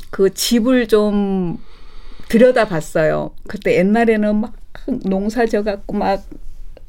그 0.10 0.34
집을 0.34 0.88
좀 0.88 1.58
들여다봤어요. 2.30 3.32
그때 3.48 3.78
옛날에는 3.78 4.36
막 4.40 4.54
농사져 5.06 5.64
갖고 5.64 5.96
막 5.96 6.24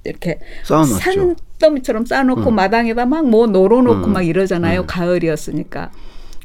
이렇게 0.04 0.38
쌓아놨죠. 0.64 1.36
산더미처럼 1.58 2.06
쌓아놓고 2.06 2.50
응. 2.50 2.54
마당에다 2.54 3.06
막뭐 3.06 3.48
널어놓고 3.48 4.06
응. 4.08 4.12
막 4.12 4.22
이러잖아요. 4.22 4.82
응. 4.82 4.86
가을이었으니까. 4.86 5.90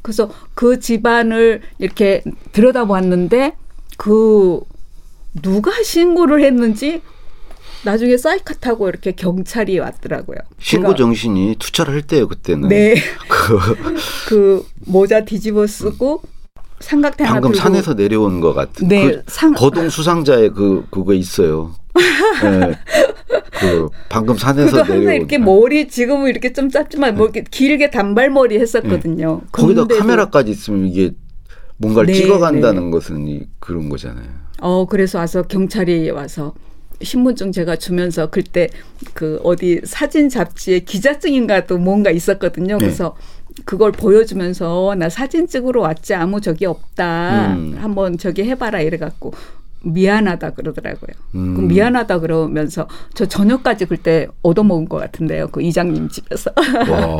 그래서 0.01 0.29
그 0.53 0.79
집안을 0.79 1.61
이렇게 1.79 2.23
들여다봤는데 2.51 3.55
그 3.97 4.61
누가 5.41 5.71
신고를 5.83 6.43
했는지 6.43 7.01
나중에 7.83 8.17
사이카 8.17 8.55
타고 8.55 8.89
이렇게 8.89 9.11
경찰이 9.13 9.79
왔더라고요. 9.79 10.37
신고 10.59 10.93
제가- 10.93 10.97
정신이 10.97 11.55
투철할 11.59 12.01
때요 12.03 12.27
그때는. 12.27 12.69
네. 12.69 12.95
그 13.29 13.57
그 14.27 14.65
모자 14.85 15.23
뒤집어 15.25 15.65
쓰고 15.67 16.21
삼각대 16.79 17.23
하나 17.23 17.35
방금 17.35 17.51
들고 17.51 17.61
산에서 17.63 17.93
내려온 17.93 18.39
것 18.39 18.53
같은. 18.53 18.87
네, 18.87 19.07
그 19.11 19.23
상- 19.27 19.53
거동 19.53 19.89
수상자의 19.89 20.51
그 20.53 20.85
그거 20.89 21.13
있어요. 21.13 21.73
네. 22.41 22.77
그 23.59 23.89
방금 24.07 24.37
산에서 24.37 24.71
그도 24.71 24.79
항상 24.79 24.99
내려온. 24.99 25.15
이렇게 25.15 25.37
머리 25.37 25.87
지금은 25.87 26.29
이렇게 26.29 26.53
좀 26.53 26.69
짧지만 26.69 27.15
뭐 27.15 27.25
이렇게 27.25 27.43
길게 27.49 27.89
단발머리 27.89 28.59
했었거든요. 28.59 29.41
네. 29.43 29.47
거기다 29.51 29.85
카메라까지 29.87 30.51
있으면 30.51 30.85
이게 30.87 31.11
뭔가를 31.77 32.07
네, 32.07 32.13
찍어간다는 32.13 32.91
것은 32.91 33.27
이, 33.27 33.41
그런 33.59 33.89
거잖아요. 33.89 34.27
어 34.61 34.85
그래서 34.85 35.19
와서 35.19 35.43
경찰이 35.43 36.09
와서 36.11 36.53
신분증 37.01 37.53
제가 37.53 37.77
주면서 37.77 38.29
그때 38.29 38.67
그 39.13 39.39
어디 39.43 39.79
사진 39.85 40.27
잡지에 40.27 40.79
기자증인가 40.79 41.65
또 41.65 41.77
뭔가 41.77 42.11
있었거든요. 42.11 42.77
네. 42.77 42.85
그래서 42.85 43.15
그걸 43.65 43.91
보여주면서 43.91 44.95
나 44.97 45.09
사진 45.09 45.47
찍으러 45.47 45.81
왔지 45.81 46.13
아무 46.15 46.41
적이 46.41 46.65
없다. 46.67 47.53
음. 47.53 47.77
한번 47.79 48.17
저기 48.17 48.43
해봐라 48.43 48.81
이래갖고 48.81 49.33
미안하다 49.83 50.51
그러더라고요. 50.51 51.11
음. 51.35 51.55
그 51.55 51.61
미안하다 51.61 52.19
그러면서 52.19 52.87
저 53.13 53.25
저녁까지 53.25 53.85
그때 53.85 54.27
얻어먹은 54.41 54.89
것 54.89 54.97
같은데요. 54.97 55.47
그 55.49 55.61
이장님 55.61 56.09
집에서. 56.09 56.51
와. 56.57 57.17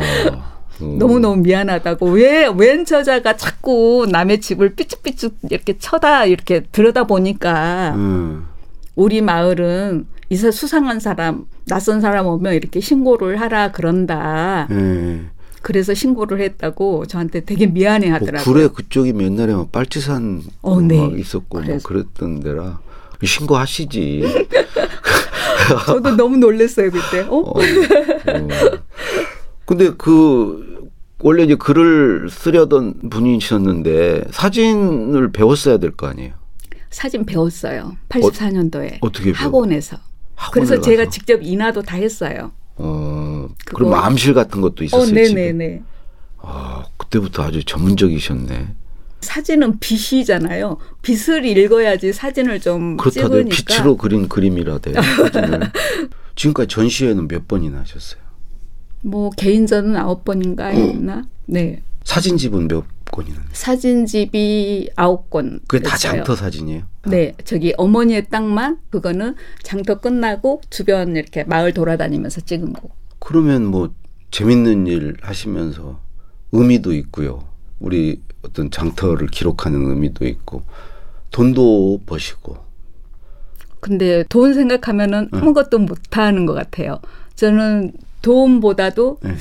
음. 0.82 0.98
너무너무 0.98 1.36
미안하다고 1.42 2.06
왜 2.10 2.46
웬 2.46 2.86
저자가 2.86 3.36
자꾸 3.36 4.06
남의 4.10 4.40
집을 4.40 4.74
삐쭉삐쭉 4.74 5.36
이렇게 5.50 5.76
쳐다 5.76 6.24
이렇게 6.24 6.60
들여다 6.72 7.04
보니까 7.04 7.92
음. 7.96 8.46
우리 8.96 9.20
마을은 9.20 10.06
이사 10.30 10.50
수상한 10.50 11.00
사람 11.00 11.44
낯선 11.66 12.00
사람 12.00 12.26
오면 12.26 12.54
이렇게 12.54 12.80
신고를 12.80 13.40
하라 13.40 13.72
그런다. 13.72 14.68
예. 14.70 15.20
그래서 15.62 15.94
신고를 15.94 16.40
했다고 16.40 17.06
저한테 17.06 17.40
되게 17.40 17.66
미안해 17.66 18.06
뭐 18.08 18.14
하더라고요. 18.16 18.44
구례 18.44 18.68
그쪽이 18.68 19.12
옛날에 19.18 19.54
막 19.54 19.70
빨치산 19.72 20.42
어, 20.62 20.80
네. 20.80 20.98
막 21.00 21.18
있었고 21.18 21.60
뭐. 21.60 21.78
그랬던 21.82 22.40
데라 22.40 22.80
신고하시지. 23.22 24.22
저도 25.86 26.16
너무 26.16 26.36
놀랐어요 26.36 26.90
그때. 26.90 27.20
어? 27.28 27.36
어. 27.36 27.50
어. 27.60 28.48
근데 29.66 29.90
그 29.96 30.88
원래 31.22 31.44
이제 31.44 31.54
글을 31.54 32.28
쓰려던 32.30 33.10
분이셨는데 33.10 34.24
사진을 34.32 35.32
배웠어야 35.32 35.76
될 35.78 35.92
거 35.92 36.06
아니에요. 36.08 36.32
사진 36.90 37.24
배웠어요. 37.24 37.96
84년도에 38.08 38.98
어 39.02 39.12
떻게 39.12 39.32
배워? 39.32 39.36
학원에서. 39.46 39.98
학원에 40.34 40.66
그래서 40.66 40.80
제가 40.82 41.04
가서? 41.04 41.10
직접 41.10 41.40
인화도 41.42 41.82
다 41.82 41.96
했어요. 41.96 42.50
어. 42.76 43.19
그거- 43.64 43.78
그럼 43.78 43.94
암실 43.94 44.34
같은 44.34 44.60
것도 44.60 44.82
어, 44.82 44.84
있었을 44.84 45.06
집에. 45.24 45.34
네네네. 45.52 45.82
아, 46.38 46.84
그때부터 46.96 47.42
아주 47.42 47.62
전문적이셨네. 47.64 48.74
사진은 49.20 49.78
빛이잖아요. 49.80 50.78
빛을 51.02 51.44
읽어야지 51.44 52.12
사진을 52.12 52.60
좀 52.60 52.96
그렇다고요. 52.96 53.44
찍으니까. 53.44 53.56
빛으로 53.56 53.96
그린 53.98 54.28
그림이라 54.28 54.78
돼. 54.78 54.94
사진을. 54.94 55.60
지금까지 56.36 56.68
전시회는 56.68 57.28
몇 57.28 57.46
번이나 57.46 57.80
하셨어요? 57.80 58.20
뭐 59.02 59.28
개인전은 59.30 59.96
아홉 59.96 60.24
번인가 60.24 60.66
했나? 60.68 61.24
네. 61.46 61.82
사진집은 62.04 62.68
몇 62.68 62.84
건이나? 63.10 63.36
사진집이 63.52 64.90
아홉 64.96 65.28
권. 65.28 65.60
그게 65.66 65.82
다 65.82 65.96
됐어요. 65.96 66.12
장터 66.16 66.36
사진이에요? 66.36 66.82
네, 67.06 67.34
저기 67.44 67.74
어머니의 67.76 68.28
땅만 68.30 68.78
그거는 68.90 69.34
장터 69.62 70.00
끝나고 70.00 70.62
주변 70.70 71.14
이렇게 71.16 71.44
마을 71.44 71.74
돌아다니면서 71.74 72.40
찍은 72.42 72.72
거. 72.72 72.88
그러면 73.20 73.66
뭐 73.66 73.94
재밌는 74.30 74.86
일 74.86 75.16
하시면서 75.22 76.00
의미도 76.52 76.92
있고요. 76.94 77.44
우리 77.78 78.20
어떤 78.42 78.70
장터를 78.70 79.28
기록하는 79.28 79.88
의미도 79.90 80.26
있고 80.26 80.62
돈도 81.30 82.00
버시고 82.06 82.56
근데 83.80 84.24
돈 84.28 84.52
생각하면은 84.54 85.28
네. 85.32 85.38
아무것도 85.38 85.78
못하는 85.78 86.44
것 86.46 86.54
같아요. 86.54 87.00
저는 87.34 87.92
돈보다도 88.22 89.20
네. 89.22 89.34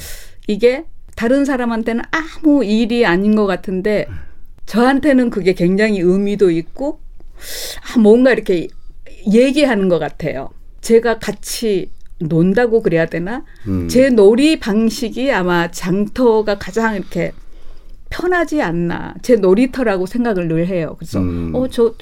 이게 0.48 0.86
다른 1.16 1.44
사람한테는 1.44 2.04
아무 2.12 2.64
일이 2.64 3.06
아닌 3.06 3.36
것 3.36 3.46
같은데 3.46 4.08
저한테는 4.66 5.30
그게 5.30 5.54
굉장히 5.54 6.00
의미도 6.00 6.52
있고 6.52 7.02
아, 7.84 8.00
뭔가 8.00 8.32
이렇게 8.32 8.68
얘기하는 9.30 9.90
것 9.90 10.00
같아요. 10.00 10.50
제가 10.82 11.20
같이 11.20 11.92
논다고 12.20 12.82
그래야 12.82 13.06
되나? 13.06 13.44
음. 13.68 13.88
제 13.88 14.10
놀이 14.10 14.60
방식이 14.60 15.32
아마 15.32 15.70
장터가 15.72 16.58
가장 16.58 16.96
이렇게 16.96 17.32
편하지 18.10 18.62
않나. 18.62 19.14
제 19.22 19.36
놀이터라고 19.36 20.06
생각을 20.06 20.48
늘 20.48 20.68
해요. 20.68 20.96
그래서 20.98 21.20
음. 21.20 21.52
어 21.54 21.68
저 21.70 21.94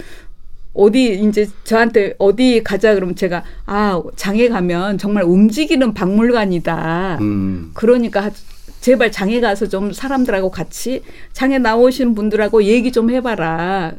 어디 0.74 1.20
이제 1.20 1.48
저한테 1.64 2.14
어디 2.20 2.62
가자 2.64 2.94
그러면 2.94 3.16
제가 3.16 3.44
아 3.66 4.00
장에 4.16 4.48
가면 4.48 5.00
정말 5.00 5.24
움직이는 5.24 5.94
박물관이다. 5.96 7.18
음. 7.22 7.72
그러니까 7.74 8.26
하- 8.26 8.32
제발 8.80 9.12
장에 9.12 9.40
가서 9.40 9.68
좀 9.68 9.92
사람들하고 9.92 10.52
같이 10.52 11.02
장에 11.34 11.58
나오시는 11.58 12.14
분들하고 12.14 12.64
얘기 12.64 12.92
좀 12.92 13.10
해봐라. 13.10 13.94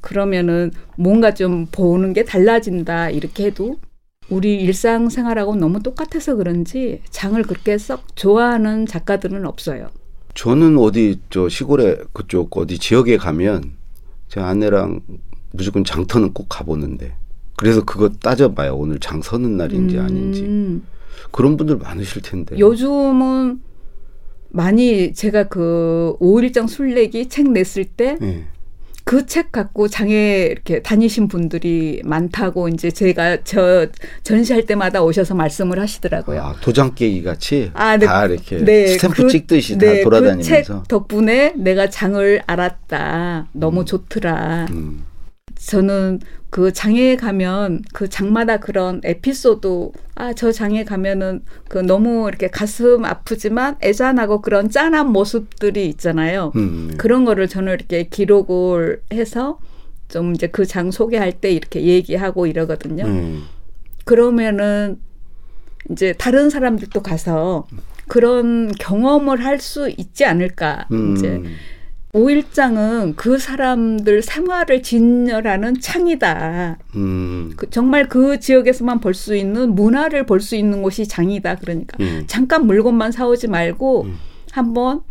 그러면은 0.00 0.72
뭔가 0.96 1.32
좀 1.32 1.66
보는 1.70 2.12
게 2.12 2.24
달라진다 2.24 3.10
이렇게 3.10 3.44
해도 3.46 3.76
우리 4.30 4.60
일상생활하고 4.62 5.56
너무 5.56 5.82
똑같아서 5.82 6.36
그런지 6.36 7.02
장을 7.10 7.40
그렇게 7.42 7.76
썩 7.78 8.16
좋아하는 8.16 8.86
작가들은 8.86 9.44
없어요. 9.44 9.88
저는 10.34 10.78
어디 10.78 11.20
저 11.28 11.48
시골에 11.48 11.98
그쪽 12.12 12.56
어디 12.56 12.78
지역에 12.78 13.16
가면 13.16 13.72
제 14.28 14.40
아내랑 14.40 15.00
무조건 15.52 15.84
장터는 15.84 16.32
꼭 16.32 16.46
가보는데 16.48 17.14
그래서 17.56 17.84
그거 17.84 18.08
따져봐요. 18.08 18.76
오늘 18.76 19.00
장 19.00 19.20
서는 19.20 19.56
날인지 19.56 19.98
아닌지 19.98 20.42
음, 20.42 20.86
그런 21.32 21.56
분들 21.56 21.76
많으실 21.78 22.22
텐데. 22.22 22.58
요즘은 22.58 23.60
많이 24.50 25.12
제가 25.12 25.48
그 25.48 26.14
오일장 26.20 26.68
술래기 26.68 27.28
책 27.28 27.50
냈을 27.50 27.84
때 27.84 28.16
예. 28.22 28.46
그 29.10 29.26
책 29.26 29.50
갖고 29.50 29.88
장에 29.88 30.46
이렇게 30.52 30.82
다니신 30.82 31.26
분들이 31.26 32.00
많다고 32.04 32.68
이제 32.68 32.92
제가 32.92 33.38
저 33.42 33.86
전시할 34.22 34.66
때마다 34.66 35.02
오셔서 35.02 35.34
말씀을 35.34 35.80
하시더라고요. 35.80 36.40
아, 36.40 36.54
도장 36.60 36.94
깨기 36.94 37.20
같이 37.24 37.72
아, 37.74 37.96
네. 37.96 38.06
다 38.06 38.24
이렇게 38.26 38.58
네, 38.64 38.86
스탬프 38.86 39.22
그- 39.24 39.28
찍듯이 39.28 39.78
네, 39.78 39.98
다 39.98 40.04
돌아다니면서. 40.04 40.50
그 40.50 40.62
책 40.62 40.88
덕분에 40.88 41.54
내가 41.56 41.90
장을 41.90 42.40
알았다. 42.46 43.48
너무 43.52 43.84
좋더라. 43.84 44.66
음. 44.70 45.02
저는 45.70 46.18
그 46.50 46.72
장에 46.72 47.14
가면 47.14 47.82
그 47.92 48.08
장마다 48.08 48.56
그런 48.56 49.00
에피소드 49.04 49.90
아 50.16 50.32
저 50.34 50.50
장에 50.50 50.82
가면은 50.84 51.42
그 51.68 51.78
너무 51.78 52.26
이렇게 52.28 52.48
가슴 52.48 53.04
아프지만 53.04 53.76
애잔하고 53.80 54.40
그런 54.42 54.68
짠한 54.68 55.12
모습들이 55.12 55.88
있잖아요. 55.90 56.50
음, 56.56 56.88
네. 56.90 56.96
그런 56.96 57.24
거를 57.24 57.46
저는 57.46 57.74
이렇게 57.74 58.08
기록을 58.08 59.02
해서 59.12 59.60
좀 60.08 60.34
이제 60.34 60.48
그 60.48 60.66
장 60.66 60.90
소개할 60.90 61.32
때 61.32 61.52
이렇게 61.52 61.82
얘기하고 61.84 62.46
이러거든요. 62.48 63.04
음. 63.06 63.44
그러면은 64.04 64.98
이제 65.90 66.12
다른 66.18 66.50
사람들도 66.50 67.00
가서 67.00 67.68
그런 68.08 68.72
경험을 68.72 69.44
할 69.44 69.60
수 69.60 69.88
있지 69.96 70.24
않을까. 70.24 70.86
음. 70.90 71.14
이제 71.16 71.40
오일장은 72.12 73.14
그 73.14 73.38
사람들 73.38 74.22
생활을 74.22 74.82
진열하는 74.82 75.80
창이다. 75.80 76.78
음. 76.96 77.52
그 77.56 77.70
정말 77.70 78.08
그 78.08 78.40
지역에서만 78.40 78.98
볼 79.00 79.14
수 79.14 79.36
있는 79.36 79.74
문화를 79.74 80.26
볼 80.26 80.40
수 80.40 80.56
있는 80.56 80.82
곳이 80.82 81.06
장이다. 81.06 81.56
그러니까 81.56 81.96
음. 82.00 82.24
잠깐 82.26 82.66
물건만 82.66 83.12
사오지 83.12 83.46
말고 83.48 84.04
음. 84.06 84.18
한번 84.50 85.02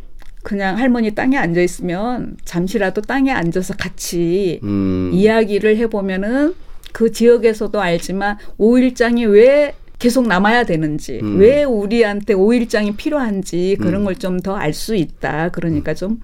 그냥 0.44 0.78
할머니 0.78 1.12
땅에 1.12 1.38
앉아 1.38 1.62
있으면 1.62 2.36
잠시라도 2.44 3.02
땅에 3.02 3.32
앉아서 3.32 3.76
같이 3.76 4.60
음. 4.64 5.12
이야기를 5.14 5.78
해보면은 5.78 6.54
그 6.92 7.12
지역에서도 7.12 7.80
알지만 7.80 8.38
오일장이 8.58 9.26
왜 9.26 9.76
계속 10.00 10.28
남아야 10.28 10.64
되는지, 10.64 11.20
음. 11.22 11.40
왜 11.40 11.64
우리한테 11.66 12.34
오일장이 12.34 12.96
필요한지 12.96 13.76
그런 13.80 14.02
음. 14.02 14.06
걸좀 14.06 14.40
더 14.40 14.56
알 14.56 14.74
수 14.74 14.96
있다. 14.96 15.50
그러니까 15.50 15.94
좀 15.94 16.22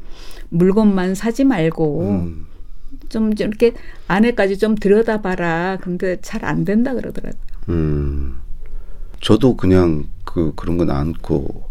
물건만 0.55 1.15
사지 1.15 1.43
말고 1.43 2.01
음. 2.09 2.45
좀 3.09 3.31
이렇게 3.37 3.73
안에까지 4.07 4.57
좀 4.57 4.75
들여다봐라. 4.75 5.77
근데 5.81 6.17
잘 6.21 6.43
안 6.45 6.63
된다 6.65 6.93
그러더라고요. 6.93 7.41
음. 7.69 8.37
저도 9.21 9.55
그냥 9.57 10.05
그 10.23 10.53
그런 10.55 10.77
건 10.77 10.89
않고 10.91 11.63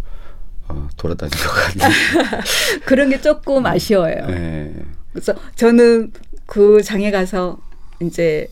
어, 0.68 0.88
돌아다니는 0.96 1.36
것 1.38 1.50
같아요. 1.52 1.92
그런 2.86 3.10
게 3.10 3.20
조금 3.20 3.64
아쉬워요. 3.66 4.26
네. 4.26 4.74
그래서 5.12 5.34
저는 5.54 6.12
그 6.46 6.82
장에 6.82 7.10
가서 7.10 7.58
이제 8.00 8.48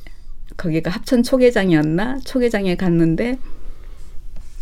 거기가 0.57 0.91
합천 0.91 1.23
초계장이었나 1.23 2.19
초계장에 2.25 2.77
갔는데 2.77 3.39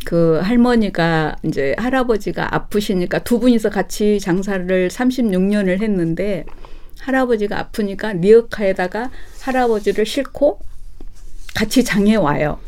그 0.04 0.40
할머니가 0.42 1.36
이제 1.44 1.74
할아버지가 1.78 2.54
아프시니까 2.54 3.20
두 3.20 3.38
분이서 3.38 3.70
같이 3.70 4.18
장사를 4.18 4.88
36년을 4.88 5.80
했는데 5.80 6.44
할아버지가 7.00 7.58
아프니까 7.58 8.12
리어카에다가 8.14 9.10
할아버지를 9.40 10.06
싣고 10.06 10.60
같이 11.54 11.84
장에 11.84 12.16
와요. 12.16 12.58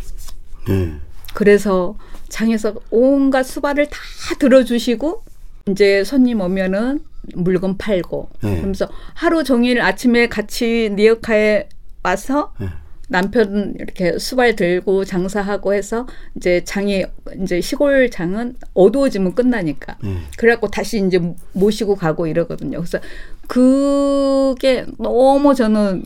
네. 0.68 0.94
그래서 1.34 1.96
장에서 2.28 2.74
온갖 2.90 3.42
수발을 3.42 3.88
다 3.88 3.98
들어주시고 4.38 5.24
이제 5.68 6.04
손님 6.04 6.40
오면은 6.40 7.00
물건 7.34 7.78
팔고 7.78 8.30
네. 8.42 8.56
그러면서 8.56 8.88
하루 9.14 9.44
종일 9.44 9.80
아침에 9.80 10.28
같이 10.28 10.90
니어카에 10.94 11.68
와서 12.02 12.52
네. 12.58 12.68
남편 13.12 13.74
이렇게 13.76 14.18
수발 14.18 14.56
들고 14.56 15.04
장사하고 15.04 15.74
해서 15.74 16.06
이제 16.34 16.64
장이 16.64 17.04
이제 17.42 17.60
시골 17.60 18.10
장은 18.10 18.56
어두워지면 18.72 19.34
끝나니까. 19.34 19.98
네. 20.02 20.16
그래갖고 20.38 20.68
다시 20.68 21.04
이제 21.06 21.20
모시고 21.52 21.94
가고 21.94 22.26
이러거든요. 22.26 22.78
그래서 22.78 22.98
그게 23.46 24.86
너무 24.98 25.54
저는 25.54 26.04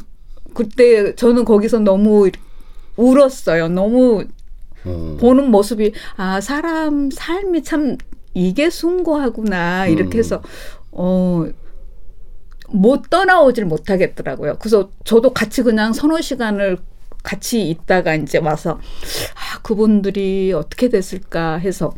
그때 0.52 1.14
저는 1.14 1.44
거기서 1.44 1.78
너무 1.78 2.28
울었어요. 2.96 3.68
너무 3.68 4.24
어. 4.84 5.16
보는 5.20 5.50
모습이 5.50 5.92
아 6.16 6.40
사람 6.40 7.10
삶이 7.10 7.62
참 7.62 7.96
이게 8.34 8.68
숭고하구나 8.68 9.86
이렇게 9.86 10.18
음. 10.18 10.18
해서 10.18 10.42
어. 10.90 11.46
못 12.68 13.10
떠나오질 13.10 13.64
못하겠더라고요. 13.64 14.56
그래서 14.58 14.90
저도 15.04 15.32
같이 15.32 15.62
그냥 15.62 15.92
서너 15.92 16.20
시간을 16.20 16.78
같이 17.26 17.68
있다가 17.68 18.14
이제 18.14 18.38
와서 18.38 18.78
아, 19.34 19.58
그분들이 19.62 20.52
어떻게 20.54 20.88
됐을까 20.88 21.56
해서 21.56 21.92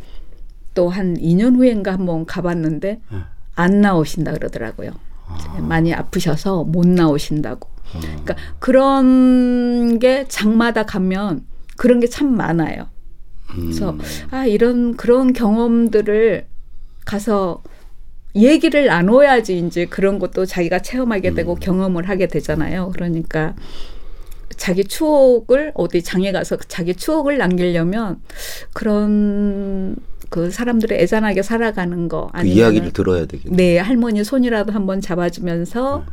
또 0.74 0.88
한 0.88 1.16
2년 1.18 1.56
후인가 1.56 1.92
한번 1.92 2.24
가봤는데 2.24 3.00
네. 3.12 3.18
안 3.54 3.80
나오신다 3.82 4.32
그러더라고요. 4.32 4.92
이제 5.36 5.60
많이 5.60 5.92
아프셔서 5.92 6.64
못 6.64 6.86
나오신다고. 6.86 7.68
그러니까 8.00 8.34
그런 8.58 9.98
게 9.98 10.24
장마다 10.28 10.84
가면 10.84 11.44
그런 11.76 12.00
게 12.00 12.06
참 12.06 12.34
많아요. 12.36 12.86
그래서 13.48 13.90
음. 13.90 14.00
아 14.30 14.46
이런 14.46 14.96
그런 14.96 15.32
경험들을 15.32 16.46
가서 17.04 17.62
얘기를 18.34 18.86
나눠야지 18.86 19.58
이제 19.58 19.84
그런 19.86 20.18
것도 20.18 20.46
자기가 20.46 20.78
체험하게 20.80 21.34
되고 21.34 21.54
경험을 21.56 22.08
하게 22.08 22.28
되잖아요. 22.28 22.90
그러니까 22.92 23.54
자기 24.56 24.84
추억을 24.84 25.72
어디 25.74 26.02
장에 26.02 26.32
가서 26.32 26.56
자기 26.68 26.94
추억을 26.94 27.38
남기려면 27.38 28.20
그런 28.72 29.96
그 30.30 30.50
사람들의 30.50 31.00
애잔하게 31.00 31.42
살아가는 31.42 32.08
거그 32.08 32.30
아니면 32.32 32.56
이야기를 32.56 32.92
들어야 32.92 33.24
되겠네. 33.26 33.56
네, 33.56 33.78
할머니 33.78 34.24
손이라도 34.24 34.72
한번 34.72 35.00
잡아주면서 35.00 36.04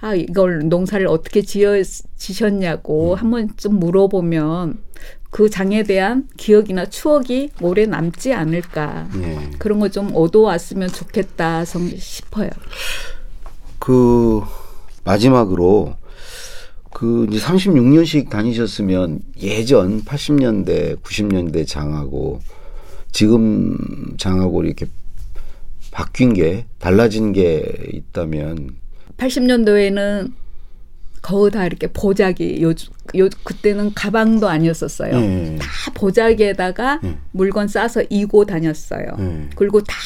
아 0.00 0.14
이걸 0.14 0.68
농사를 0.68 1.06
어떻게 1.08 1.42
지어 1.42 1.74
지셨냐고 2.16 3.16
한번 3.16 3.50
좀 3.56 3.80
물어보면 3.80 4.78
그 5.30 5.50
장에 5.50 5.82
대한 5.82 6.28
기억이나 6.36 6.86
추억이 6.86 7.50
오래 7.60 7.86
남지 7.86 8.32
않을까 8.32 9.08
네. 9.14 9.50
그런 9.58 9.80
거 9.80 9.88
좀 9.88 10.10
얻어왔으면 10.14 10.88
좋겠다 10.90 11.64
성- 11.64 11.88
싶어요. 11.88 12.50
그 13.80 14.40
마지막으로 15.04 15.94
그 16.94 17.26
이제 17.28 17.44
36년씩 17.44 18.30
다니셨으면 18.30 19.20
예전 19.42 20.02
80년대, 20.04 21.02
90년대 21.02 21.66
장하고 21.66 22.40
지금 23.10 23.76
장하고 24.16 24.62
이렇게 24.62 24.86
바뀐 25.90 26.32
게 26.32 26.66
달라진 26.78 27.32
게 27.32 27.90
있다면 27.92 28.76
80년도에는 29.16 30.32
거의 31.20 31.50
다 31.50 31.66
이렇게 31.66 31.88
보자기 31.88 32.62
요, 32.62 32.70
요 32.70 33.28
그때는 33.42 33.92
가방도 33.94 34.48
아니었었어요. 34.48 35.18
네. 35.18 35.58
다 35.60 35.90
보자기에다가 35.94 37.00
네. 37.02 37.18
물건 37.32 37.66
싸서 37.66 38.02
이고 38.08 38.44
다녔어요. 38.44 39.16
네. 39.18 39.48
그리고 39.56 39.82
다 39.82 39.96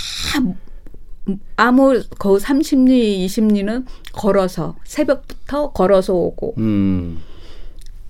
아무 1.57 2.03
거의 2.19 2.41
30리, 2.41 3.25
20리는 3.27 3.85
걸어서 4.13 4.77
새벽부터 4.85 5.73
걸어서 5.73 6.15
오고 6.15 6.55
음, 6.59 7.21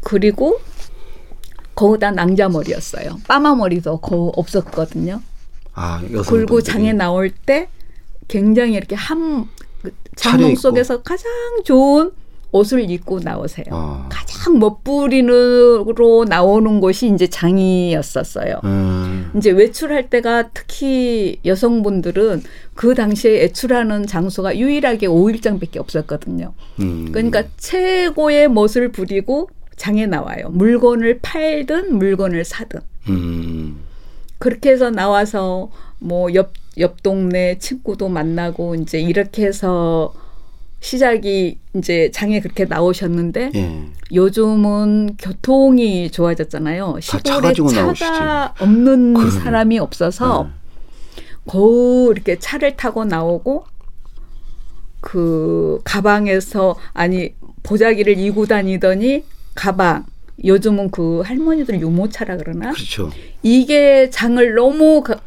그리고 0.00 0.58
거의 1.74 1.98
다 2.00 2.10
낭자머리였어요. 2.10 3.20
빠마머리도 3.28 3.98
거의 4.00 4.32
없었거든요. 4.36 5.20
아 5.74 6.02
그리고 6.28 6.60
장에 6.60 6.92
나올 6.92 7.30
때 7.30 7.68
굉장히 8.26 8.74
이렇게 8.74 8.96
한 8.96 9.48
장롱 10.16 10.40
차려입고. 10.40 10.60
속에서 10.60 11.02
가장 11.02 11.30
좋은 11.64 12.10
옷을 12.52 12.90
입고 12.90 13.20
나오세요. 13.20 13.66
아. 13.70 14.08
가장 14.10 14.58
멋부리로 14.58 16.24
나오는 16.28 16.80
곳이 16.80 17.08
이제 17.12 17.26
장이었었어요. 17.26 18.60
음, 18.64 19.30
이제 19.36 19.50
외출할 19.50 20.08
때가 20.10 20.50
특히 20.54 21.38
여성분들은 21.44 22.42
그 22.74 22.94
당시에 22.94 23.32
외출하는 23.32 24.06
장소가 24.06 24.56
유일하게 24.56 25.08
5일장밖에 25.08 25.76
없었거든요. 25.78 26.54
음. 26.80 27.10
그러니까 27.12 27.44
최고의 27.58 28.48
멋을 28.48 28.92
부리고 28.92 29.50
장에 29.76 30.06
나와요. 30.06 30.48
물건을 30.50 31.20
팔든 31.20 31.96
물건을 31.96 32.44
사든. 32.44 32.80
음, 33.08 33.80
그렇게 34.38 34.70
해서 34.70 34.90
나와서 34.90 35.70
뭐 35.98 36.30
옆 36.30 36.52
옆 36.78 37.02
동네 37.02 37.58
친구도 37.58 38.08
만나고 38.08 38.76
이제 38.76 39.00
이렇게 39.00 39.44
해서 39.46 40.12
시작이 40.80 41.58
이제 41.74 42.10
장에 42.12 42.40
그렇게 42.40 42.64
나오셨는데 42.64 43.50
예. 43.54 43.82
요즘은 44.12 45.16
교통이 45.18 46.10
좋아졌잖아요. 46.10 46.98
차 47.02 47.18
시골에 47.18 47.94
차가 47.94 48.54
없는 48.60 49.14
그러네. 49.14 49.30
사람이 49.32 49.78
없어서 49.78 50.44
네. 50.44 51.22
거의 51.46 52.10
이렇게 52.12 52.38
차를 52.38 52.76
타고 52.76 53.04
나오고 53.04 53.64
그 55.00 55.80
가방에서 55.84 56.76
아니 56.92 57.34
보자기를 57.62 58.18
이고 58.18 58.46
다니더니 58.46 59.24
가방 59.54 60.04
요즘은 60.44 60.90
그 60.90 61.20
할머니들 61.24 61.80
유모차라 61.80 62.36
그러나 62.36 62.70
그렇죠. 62.72 63.10
이게 63.42 64.08
장을 64.10 64.54
너무 64.54 65.02
가- 65.02 65.20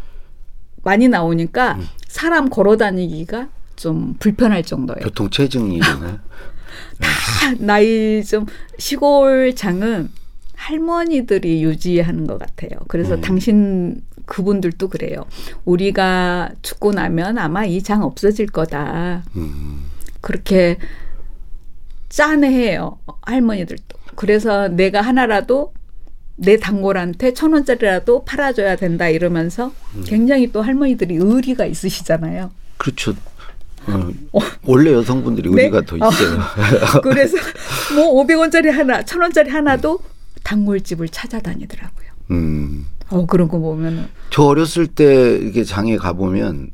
많이 0.84 1.08
나오니까 1.08 1.74
음. 1.74 1.86
사람 2.08 2.50
걸어 2.50 2.78
다니기가 2.78 3.50
좀 3.82 4.14
불편할 4.20 4.62
정도예요. 4.64 5.00
교통 5.02 5.30
체증이. 5.30 5.80
다 7.02 7.54
나이 7.58 8.24
좀 8.24 8.46
시골 8.78 9.56
장은 9.56 10.10
할머니들이 10.56 11.64
유지하는 11.64 12.28
것 12.28 12.38
같아요. 12.38 12.80
그래서 12.88 13.16
음. 13.16 13.22
당신 13.22 14.02
그분들도 14.28 14.88
그래요. 14.88 15.26
우리가 15.66 16.52
죽고 16.62 16.92
나면 16.94 17.40
아마 17.40 17.66
이 17.66 17.82
장 17.82 18.04
없어질 18.04 18.46
거다. 18.48 19.24
음, 19.36 19.82
그렇게 20.22 20.78
짠해해요. 22.10 23.00
할머니들도. 23.24 23.98
그래서 24.16 24.68
내가 24.68 25.02
하나라도 25.02 25.74
내 26.36 26.58
단골한테 26.58 27.34
천 27.34 27.54
원짜리라도 27.54 28.26
팔아줘야 28.26 28.76
된다 28.76 29.10
이러면서 29.10 29.72
음. 29.96 30.04
굉장히 30.06 30.52
또 30.52 30.62
할머니들이 30.62 31.16
의리가 31.16 31.66
있으시잖아요. 31.66 32.52
그렇죠. 32.78 33.14
어, 33.88 34.40
원래 34.64 34.94
여성분들이 34.94 35.50
네? 35.50 35.64
우리가 35.64 35.82
더 35.82 35.96
있어요. 35.98 36.40
그래서 37.04 37.38
뭐 37.96 38.24
500원짜리 38.24 38.70
하나, 38.72 39.04
천 39.04 39.22
원짜리 39.22 39.50
하나도 39.50 40.00
단골집을 40.44 41.10
찾아다니더라고요. 41.10 42.08
음. 42.32 42.86
어 43.10 43.26
그런 43.26 43.48
거 43.50 43.60
보면은 43.60 44.08
저 44.30 44.44
어렸을 44.44 44.88
때 44.88 45.36
이렇게 45.38 45.64
장에 45.66 45.98
가보면 45.98 46.72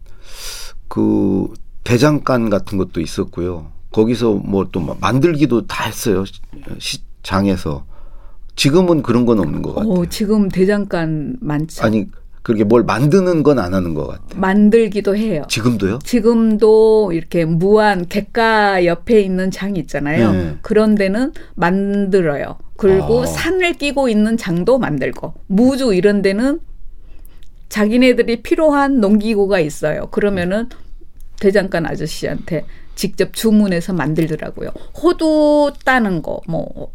그 0.87 1.47
대장간 1.83 2.49
같은 2.49 2.77
것도 2.77 3.01
있었고요. 3.01 3.71
거기서 3.91 4.33
뭐 4.33 4.65
또 4.71 4.79
만들기도 4.99 5.65
다 5.67 5.85
했어요. 5.85 6.25
시, 6.77 6.99
장에서. 7.23 7.85
지금은 8.55 9.01
그런 9.03 9.25
건 9.25 9.39
없는 9.39 9.61
것 9.61 9.75
같아요. 9.75 9.91
어 9.91 10.05
지금 10.07 10.49
대장간 10.49 11.37
많죠. 11.41 11.83
아니, 11.83 12.05
그렇게 12.47 12.63
뭘 12.63 12.83
만드는 12.83 13.43
건 13.43 13.59
안 13.59 13.73
하는 13.73 13.93
것 13.93 14.07
같아요. 14.07 14.39
만들기도 14.39 15.17
해요. 15.17 15.43
지금도요? 15.49 15.99
지금도 15.99 17.11
이렇게 17.11 17.43
무한 17.43 18.07
객가 18.07 18.85
옆에 18.85 19.19
있는 19.19 19.51
장이 19.51 19.77
있잖아요. 19.81 20.31
네. 20.31 20.57
그런 20.61 20.95
데는 20.95 21.33
만들어요. 21.55 22.57
그리고 22.77 23.23
아. 23.23 23.25
산을 23.25 23.73
끼고 23.73 24.07
있는 24.07 24.37
장도 24.37 24.79
만들고 24.79 25.33
무주 25.47 25.93
이런 25.93 26.21
데는 26.21 26.61
자기네들이 27.67 28.43
필요한 28.43 29.01
농기구가 29.01 29.59
있어요. 29.59 30.07
그러면은 30.11 30.69
대장간 31.41 31.85
아저씨한테 31.85 32.63
직접 32.95 33.33
주문해서 33.33 33.91
만들더라고요. 33.91 34.69
호두 35.03 35.73
따는 35.83 36.21
거 36.21 36.39
뭐 36.47 36.93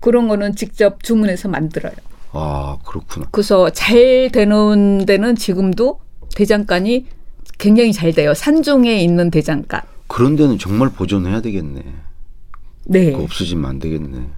그런 0.00 0.28
거는 0.28 0.54
직접 0.56 1.02
주문해서 1.02 1.48
만들어요. 1.48 1.92
아, 2.32 2.76
그렇구나. 2.86 3.26
그래서 3.30 3.70
잘 3.70 4.30
되는 4.32 5.06
데는 5.06 5.34
지금도 5.34 6.00
대장간이 6.34 7.06
굉장히 7.58 7.92
잘 7.92 8.12
돼요. 8.12 8.34
산중에 8.34 9.00
있는 9.00 9.30
대장간. 9.30 9.80
그런 10.06 10.36
데는 10.36 10.58
정말 10.58 10.90
보존해야 10.90 11.40
되겠네. 11.40 11.82
네. 12.86 13.14
없어지면 13.14 13.64
안 13.68 13.78
되겠네. 13.78 14.28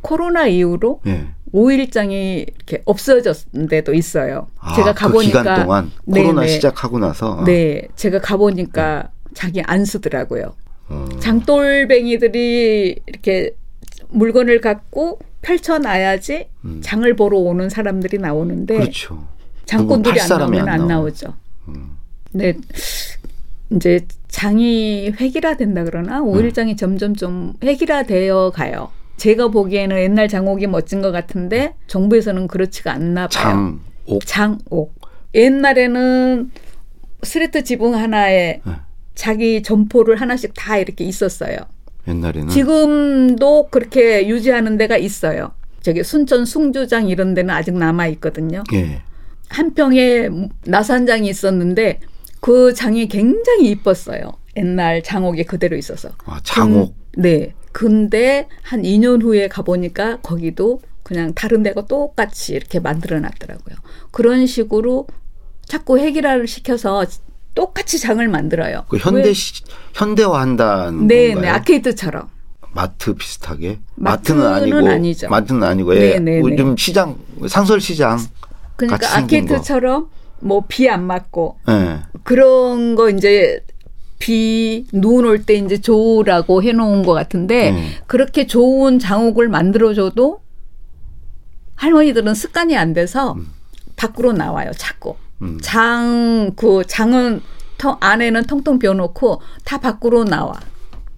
코로나 0.00 0.46
이후로 0.46 1.00
예. 1.06 1.28
오일장이 1.52 2.46
이렇게 2.56 2.82
없어졌는 2.84 3.68
데도 3.68 3.94
있어요. 3.94 4.48
아, 4.58 4.74
제가 4.74 4.92
그 4.92 5.00
가보니까 5.00 5.42
기간 5.42 5.62
동안 5.62 5.90
네, 6.04 6.22
코로나 6.22 6.42
네. 6.42 6.48
시작하고 6.48 6.98
나서 6.98 7.42
네, 7.44 7.88
제가 7.96 8.20
가보니까 8.20 9.10
자기 9.34 9.62
안 9.62 9.84
쓰더라고요. 9.84 10.54
어, 10.90 11.06
장돌뱅이들이 11.20 13.00
이렇게 13.06 13.54
물건을 14.08 14.60
갖고 14.60 15.18
펼쳐놔야지 15.42 16.48
음. 16.64 16.80
장을 16.82 17.14
보러 17.16 17.38
오는 17.38 17.68
사람들이 17.68 18.18
나오는데 18.18 18.76
그렇죠. 18.78 19.26
장꾼들이 19.66 20.18
팔안 20.18 20.38
나오면 20.38 20.68
안 20.68 20.80
안. 20.82 20.86
나오죠. 20.88 21.34
음. 21.68 21.96
네. 22.32 22.54
이제 23.70 24.06
장이 24.28 25.12
획일화 25.20 25.56
된다 25.56 25.84
그러나 25.84 26.22
오일장이 26.22 26.76
점점 26.76 27.14
좀 27.14 27.54
획일화 27.62 28.04
되어 28.04 28.50
가요. 28.54 28.90
제가 29.16 29.48
보기에는 29.48 29.98
옛날 30.00 30.28
장옥이 30.28 30.66
멋진 30.68 31.02
것 31.02 31.10
같은데 31.10 31.74
정부에서는 31.86 32.46
그렇지가 32.46 32.92
않나 32.92 33.28
봐요. 33.28 33.78
장옥 34.06 34.26
장옥. 34.26 34.94
옛날에는 35.34 36.50
스레트 37.22 37.64
지붕 37.64 37.94
하나에 37.94 38.60
네. 38.64 38.72
자기 39.14 39.62
점포를 39.62 40.20
하나씩 40.20 40.52
다 40.56 40.78
이렇게 40.78 41.04
있었어요. 41.04 41.56
옛날에는 42.08 42.48
지금도 42.48 43.68
그렇게 43.70 44.28
유지하는 44.28 44.76
데가 44.78 44.96
있어요. 44.96 45.52
저기 45.82 46.02
순천 46.02 46.44
숭주장 46.44 47.08
이런 47.08 47.34
데는 47.34 47.54
아직 47.54 47.74
남아 47.76 48.08
있거든요. 48.08 48.64
예. 48.74 49.02
한 49.48 49.74
평에 49.74 50.28
나산장이 50.66 51.28
있었는데 51.28 52.00
그 52.40 52.74
장이 52.74 53.08
굉장히 53.08 53.70
이뻤어요. 53.70 54.32
옛날 54.56 55.02
장옥이 55.02 55.44
그대로 55.44 55.76
있어서. 55.76 56.10
아, 56.26 56.40
장옥 56.42 56.94
근- 57.12 57.22
네. 57.22 57.54
근데 57.72 58.48
한 58.62 58.82
2년 58.82 59.22
후에 59.22 59.48
가 59.48 59.62
보니까 59.62 60.18
거기도 60.20 60.80
그냥 61.02 61.32
다른 61.34 61.62
데가 61.62 61.86
똑같이 61.86 62.54
이렇게 62.54 62.80
만들어 62.80 63.18
놨더라고요. 63.20 63.76
그런 64.10 64.46
식으로 64.46 65.06
자꾸 65.64 65.98
획일화를 65.98 66.46
시켜서 66.46 67.04
똑같이 67.54 67.98
장을 67.98 68.26
만들어요. 68.28 68.84
그 68.88 68.98
현대 68.98 69.28
왜? 69.28 69.32
시, 69.32 69.62
현대화한다는 69.94 71.06
네, 71.06 71.28
건가요? 71.34 71.42
네. 71.42 71.48
아케이드처럼. 71.58 72.28
마트 72.72 73.14
비슷하게 73.14 73.80
마트는 73.96 74.42
마트는 74.44 74.76
아니고 74.76 74.88
아니죠. 74.90 75.28
마트는 75.28 75.62
아니고 75.62 75.96
예. 75.96 75.98
네, 75.98 76.18
네, 76.20 76.30
네. 76.32 76.40
요즘 76.40 76.76
시장 76.76 77.16
상설 77.48 77.80
시장 77.80 78.18
그러니까. 78.76 79.16
아케이드처럼 79.16 80.08
뭐 80.40 80.60
비 80.68 80.88
안 80.88 81.04
맞고 81.04 81.58
예. 81.68 82.00
그런 82.22 82.94
거 82.94 83.08
이제 83.10 83.64
비, 84.20 84.86
눈 84.92 85.24
올 85.24 85.44
때 85.44 85.54
이제 85.54 85.80
좋으라고 85.80 86.62
해놓은 86.62 87.04
것 87.04 87.14
같은데 87.14 87.70
네. 87.72 87.88
그렇게 88.06 88.46
좋은 88.46 88.98
장옥을 88.98 89.48
만들어줘도 89.48 90.40
할머니들은 91.76 92.34
습관이 92.34 92.76
안 92.76 92.92
돼서 92.92 93.36
밖으로 93.96 94.32
나와요, 94.32 94.70
자꾸. 94.76 95.16
음. 95.42 95.58
장, 95.60 96.52
그 96.56 96.82
장은 96.86 97.40
통, 97.78 97.96
안에는 98.00 98.44
통통 98.44 98.78
비워놓고 98.78 99.40
다 99.64 99.78
밖으로 99.78 100.24
나와. 100.24 100.54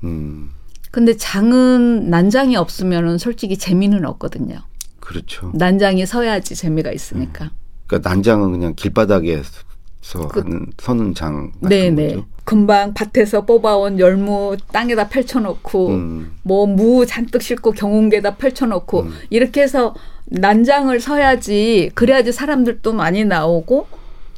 음. 0.05 0.51
근데 0.91 1.17
장은 1.17 2.11
난장이 2.11 2.57
없으면은 2.57 3.19
솔직히 3.19 3.57
재미는 3.57 4.05
없거든요. 4.05 4.59
그렇죠. 4.99 5.51
난장이 5.55 6.05
서야지 6.07 6.55
재미가 6.55 6.93
있으니까. 6.93 7.51
그러니까 7.87 8.09
난장은 8.11 8.51
그냥 8.53 8.75
길바닥에서 8.75 10.29
그- 10.31 10.41
하는 10.41 10.67
서는 10.79 11.15
장 11.15 11.53
같은 11.63 11.69
네네. 11.69 12.09
거죠. 12.09 12.27
금방 12.45 12.95
밭에서 12.95 13.47
뽑아온 13.47 13.99
열무 14.01 14.57
땅에다 14.73 15.09
펼쳐놓고 15.09 15.89
음. 15.89 16.33
뭐무 16.43 17.07
잔뜩 17.07 17.43
싣고 17.43 17.73
경운기에다 17.73 18.37
펼쳐놓고 18.37 19.03
음. 19.03 19.13
이렇게 19.31 19.63
해서 19.63 19.95
난장을 20.27 20.99
서야지 21.01 21.91
그래야지 21.95 22.33
사람들도 22.33 22.93
많이 22.93 23.25
나오고 23.25 23.87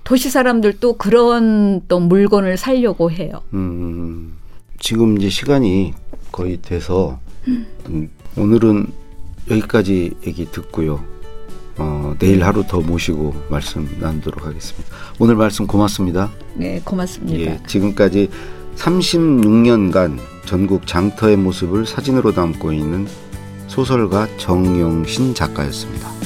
도시 0.05 0.31
사람들도 0.31 0.95
그런 0.95 1.83
또 1.89 2.01
물건을 2.01 2.57
살려고 2.57 3.11
해요. 3.11 3.43
음. 3.55 4.35
지금 4.79 5.17
이제 5.17 5.29
시간이 5.29 5.95
거의 6.33 6.61
돼서 6.61 7.21
음, 7.89 8.11
오늘은 8.37 8.87
여기까지 9.51 10.13
얘기 10.27 10.51
듣고요. 10.51 11.05
어, 11.79 12.15
내일 12.19 12.45
하루 12.45 12.65
더 12.67 12.81
모시고 12.81 13.35
말씀 13.49 13.89
나누도록 14.01 14.45
하겠습니다. 14.45 14.89
오늘 15.19 15.37
말씀 15.37 15.67
고맙습니다. 15.67 16.31
네, 16.55 16.81
고맙습니다. 16.85 17.39
예, 17.39 17.61
지금까지 17.67 18.29
36년간 18.77 20.19
전국 20.47 20.87
장터의 20.87 21.37
모습을 21.37 21.87
사진으로 21.87 22.33
담고 22.33 22.73
있는 22.73 23.07
소설가 23.69 24.29
정영신 24.37 25.35
작가였습니다. 25.35 26.22